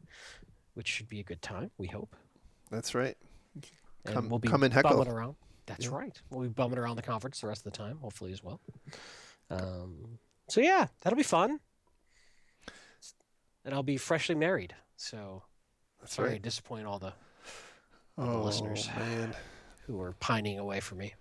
[0.73, 1.71] which should be a good time.
[1.77, 2.13] We hope.
[2.69, 3.15] That's right.
[4.05, 5.01] And Come- we'll be come and heckle.
[5.07, 5.35] around.
[5.69, 5.91] That's Yeah.
[5.95, 6.21] right.
[6.29, 8.59] We'll be bumming around the conference the rest of the time, hopefully as well.
[9.49, 11.59] Um, so yeah, that'll be fun.
[13.63, 15.43] And I'll be freshly married, so
[15.99, 17.13] That's sorry to disappoint all the
[18.17, 18.87] the Oh listeners.
[18.97, 19.35] man.
[19.85, 21.13] who are pining away for me.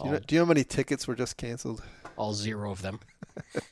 [0.00, 1.82] Do you, know, do you know how many tickets were just canceled?
[2.16, 3.00] all zero of them.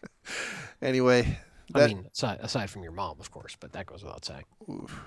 [0.82, 1.38] Anyway,
[1.74, 4.44] I mean, aside, aside from your mom, of course, but that goes without saying.
[4.70, 4.98] oof.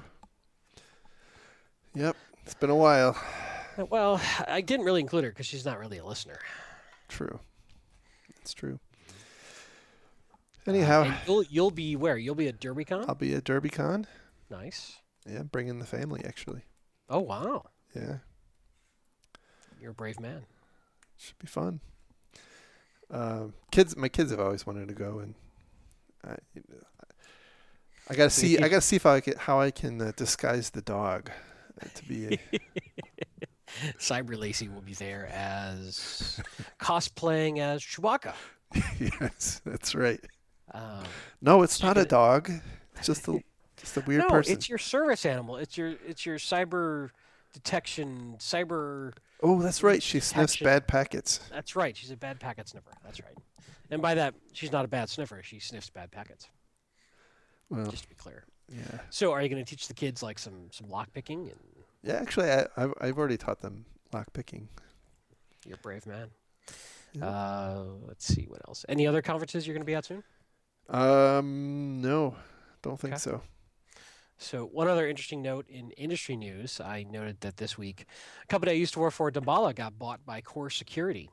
[1.95, 2.15] Yep,
[2.45, 3.17] it's been a while.
[3.77, 6.39] Uh, Well, I didn't really include her because she's not really a listener.
[7.09, 7.39] True.
[8.41, 8.79] It's true.
[10.65, 12.17] Uh, Anyhow, and you'll you'll be where?
[12.17, 13.05] You'll be at DerbyCon.
[13.07, 14.05] I'll be at DerbyCon.
[14.49, 14.97] nice.
[15.25, 16.63] Yeah, bringing the family actually.
[17.09, 17.63] Oh wow,
[17.95, 18.17] Yeah,
[19.81, 20.45] you're a brave man.
[21.17, 21.79] should be fun.
[23.11, 25.35] Um, kids, my kids have always wanted to go, and
[26.25, 26.35] I,
[28.09, 28.57] I gotta see.
[28.57, 31.29] I gotta see if I can, how I can uh, disguise the dog
[31.81, 32.27] uh, to be.
[32.53, 32.59] A,
[33.97, 36.39] Cyber Lacey will be there as
[36.79, 38.33] cosplaying as Chewbacca.
[38.99, 40.19] yes, that's right.
[40.73, 41.03] Um,
[41.41, 42.49] No, it's not a dog.
[42.95, 43.39] It's just a
[43.77, 44.53] just a weird no, person.
[44.53, 45.57] it's your service animal.
[45.57, 47.09] It's your it's your cyber
[47.53, 49.13] detection cyber
[49.43, 50.01] oh, that's right.
[50.01, 51.39] She sniffs bad packets.
[51.51, 51.95] That's right.
[51.95, 52.91] She's a bad packet sniffer.
[53.03, 53.37] That's right.
[53.91, 55.41] And by that, she's not a bad sniffer.
[55.43, 56.47] She sniffs bad packets.
[57.69, 58.45] Well, Just to be clear.
[58.69, 61.49] yeah, So, are you going to teach the kids like some some lock picking?
[61.49, 61.59] And
[62.03, 62.13] yeah.
[62.15, 64.69] Actually, I, I've I've already taught them lock picking.
[65.65, 66.29] you're a brave man.
[67.13, 67.25] Yeah.
[67.25, 68.85] Uh, let's see what else.
[68.89, 70.23] Any other conferences you're going to be at soon?
[70.89, 72.35] Um, no,
[72.81, 73.19] don't think Okay.
[73.21, 73.41] so.
[74.39, 78.05] So, one other interesting note in industry news, I noted that this week,
[78.43, 81.29] a company I used to work for, Damballa, got bought by Core Security.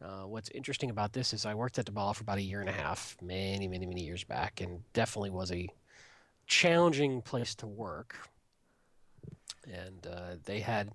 [0.00, 2.68] Uh, what's interesting about this is I worked at Damballa for about a year and
[2.68, 5.68] a half, many, many, many years back, and definitely was a
[6.46, 8.16] challenging place to work.
[9.66, 10.90] And uh, they had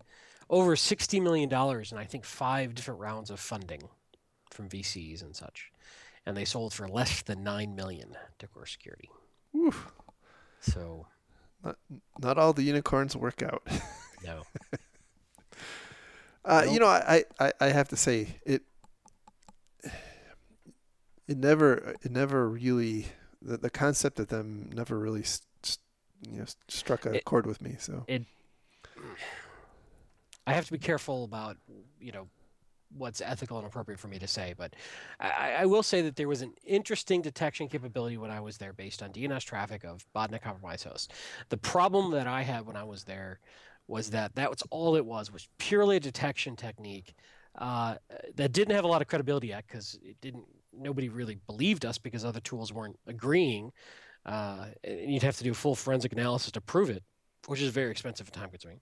[0.49, 3.83] over $60 million and I think five different rounds of funding
[4.51, 5.71] from VCs and such.
[6.25, 9.09] And they sold for less than 9 million to Core Security.
[9.55, 9.91] Oof.
[10.59, 11.07] So,
[11.63, 11.77] Not
[12.19, 13.63] not all the unicorns work out.
[14.25, 14.43] no.
[16.43, 16.73] Uh, Nope.
[16.73, 18.63] You know, I, I, I have to say it.
[21.27, 23.07] It never, it never really,
[23.41, 25.23] the, the concept of them never really,
[26.21, 27.75] you know, struck a It- chord with me.
[27.79, 28.05] So
[30.45, 31.57] I have to be careful about
[31.99, 32.27] you know
[32.97, 34.73] what's ethical and appropriate for me to say, but
[35.19, 38.71] I, I- will say that there was an interesting detection capability when I was there
[38.71, 41.09] based on DNS traffic of botnet compromised hosts.
[41.49, 43.39] The problem that I had when I was there
[43.89, 47.13] was that that was all it was was purely a detection technique
[47.57, 47.95] uh,
[48.35, 51.97] that didn't have a lot of credibility yet because it didn't nobody really believed us
[51.97, 53.71] because other tools weren't agreeing.
[54.27, 57.01] Uh, and you'd have to do a full forensic analysis to prove it,
[57.47, 58.81] which is very expensive and time consuming.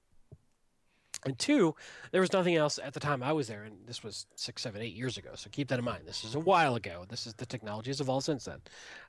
[1.25, 1.75] And two,
[2.11, 4.81] there was nothing else at the time I was there, and this was six, seven,
[4.81, 5.31] eight years ago.
[5.35, 6.03] So keep that in mind.
[6.05, 7.05] This is a while ago.
[7.07, 8.59] This is the technology has evolved since then.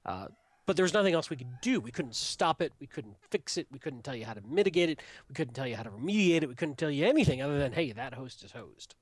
[0.04, 0.28] Uh,
[0.66, 1.78] but there was nothing else we could do.
[1.80, 2.72] We couldn't stop it.
[2.80, 3.66] We couldn't fix it.
[3.70, 5.00] We couldn't tell you how to mitigate it.
[5.28, 6.48] We couldn't tell you how to remediate it.
[6.48, 8.94] We couldn't tell you anything other than, hey, that host is hosed.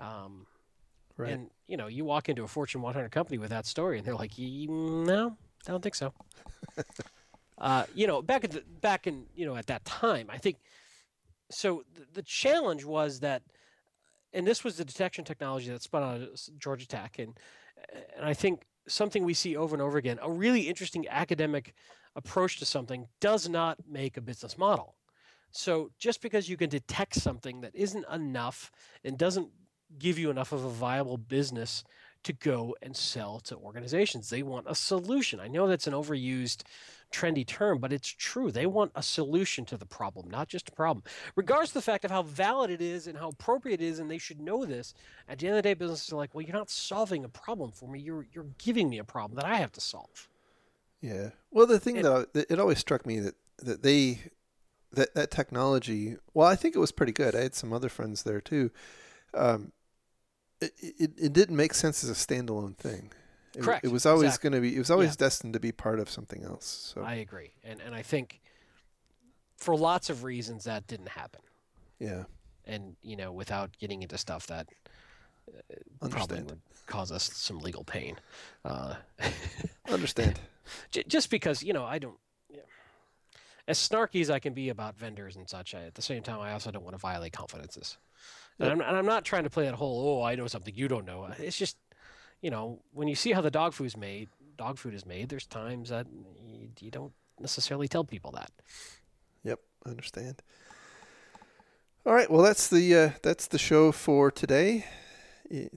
[0.00, 0.46] Um,
[1.16, 4.06] right, and you know, you walk into a Fortune 100 company with that story, and
[4.06, 5.36] they're like, "Y- "No,
[5.68, 6.12] I don't think so."
[7.58, 10.56] uh, you know, back at the, back in you know at that time, I think.
[11.50, 13.42] So the, the challenge was that,
[14.32, 17.38] and this was the detection technology that spun out of Georgia Tech, and
[18.16, 21.74] and I think something we see over and over again, a really interesting academic
[22.16, 24.96] approach to something does not make a business model.
[25.50, 28.70] So just because you can detect something that isn't enough
[29.04, 29.48] and doesn't
[29.98, 31.84] give you enough of a viable business
[32.24, 34.30] to go and sell to organizations.
[34.30, 35.40] They want a solution.
[35.40, 36.62] I know that's an overused,
[37.12, 38.50] trendy term, but it's true.
[38.50, 41.04] They want a solution to the problem, not just a problem.
[41.36, 44.10] Regardless of the fact of how valid it is and how appropriate it is, and
[44.10, 44.94] they should know this,
[45.28, 47.70] at the end of the day, businesses are like, well, you're not solving a problem
[47.70, 48.00] for me.
[48.00, 50.28] You're you're giving me a problem that I have to solve.
[51.00, 51.30] yeah.
[51.50, 54.20] Well, the thing that, that it always struck me that that they
[54.92, 56.16] that that technology.
[56.34, 57.34] Well, I think it was pretty good.
[57.34, 58.70] I had some other friends there too.
[59.34, 59.72] Um,
[60.62, 63.10] it, it, it didn't make sense as a standalone thing.
[63.54, 64.50] It, Correct, It was always exactly.
[64.50, 64.76] going to be.
[64.76, 65.16] It was always Yeah.
[65.26, 66.92] destined to be part of something else.
[66.94, 68.40] So I agree, and and I think
[69.58, 71.40] for lots of reasons that didn't happen.
[71.98, 72.24] yeah,
[72.64, 74.68] and you know without getting into stuff that
[76.02, 78.16] uh, probably would cause us some legal pain
[78.64, 78.94] uh,
[79.88, 80.40] Understand.
[80.90, 82.18] j- just because you know i don't
[82.50, 82.60] yeah.
[83.68, 86.40] as snarky as i can be about vendors and such I, at the same time
[86.40, 87.98] i also don't want to violate confidences
[88.58, 90.88] and, I'm, and i'm not trying to play that whole oh i know something you
[90.88, 91.76] don't know it's just
[92.40, 95.46] you know when you see how the dog food's made dog food is made there's
[95.46, 96.06] times that
[96.44, 98.50] you, you don't necessarily tell people that
[99.44, 100.42] Yep, I understand.
[102.06, 104.86] All right, well that's the uh, that's the show for today.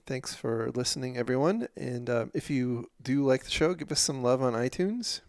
[0.06, 1.68] Thanks for listening, everyone.
[1.76, 5.20] And um, if you do like the show, give us some love on iTunes.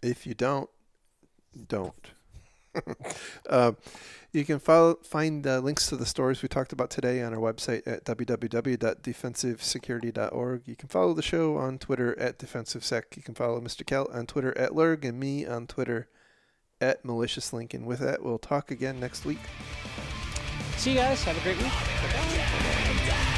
[0.00, 0.70] If you don't,
[1.68, 2.10] don't.
[3.48, 3.72] uh,
[4.34, 7.40] you can follow, find uh, links to the stories we talked about today on our
[7.40, 10.62] website at www.defensivesecurity.org.
[10.66, 13.16] You can follow the show on Twitter at DefensiveSec.
[13.16, 13.84] You can follow Mr.
[13.84, 16.08] Kalat on Twitter at lerg and me on Twitter
[16.80, 17.74] at MaliciousLink.
[17.74, 19.38] And with that, we'll talk again next week.
[20.76, 23.30] see you guys have a great week Bye-bye.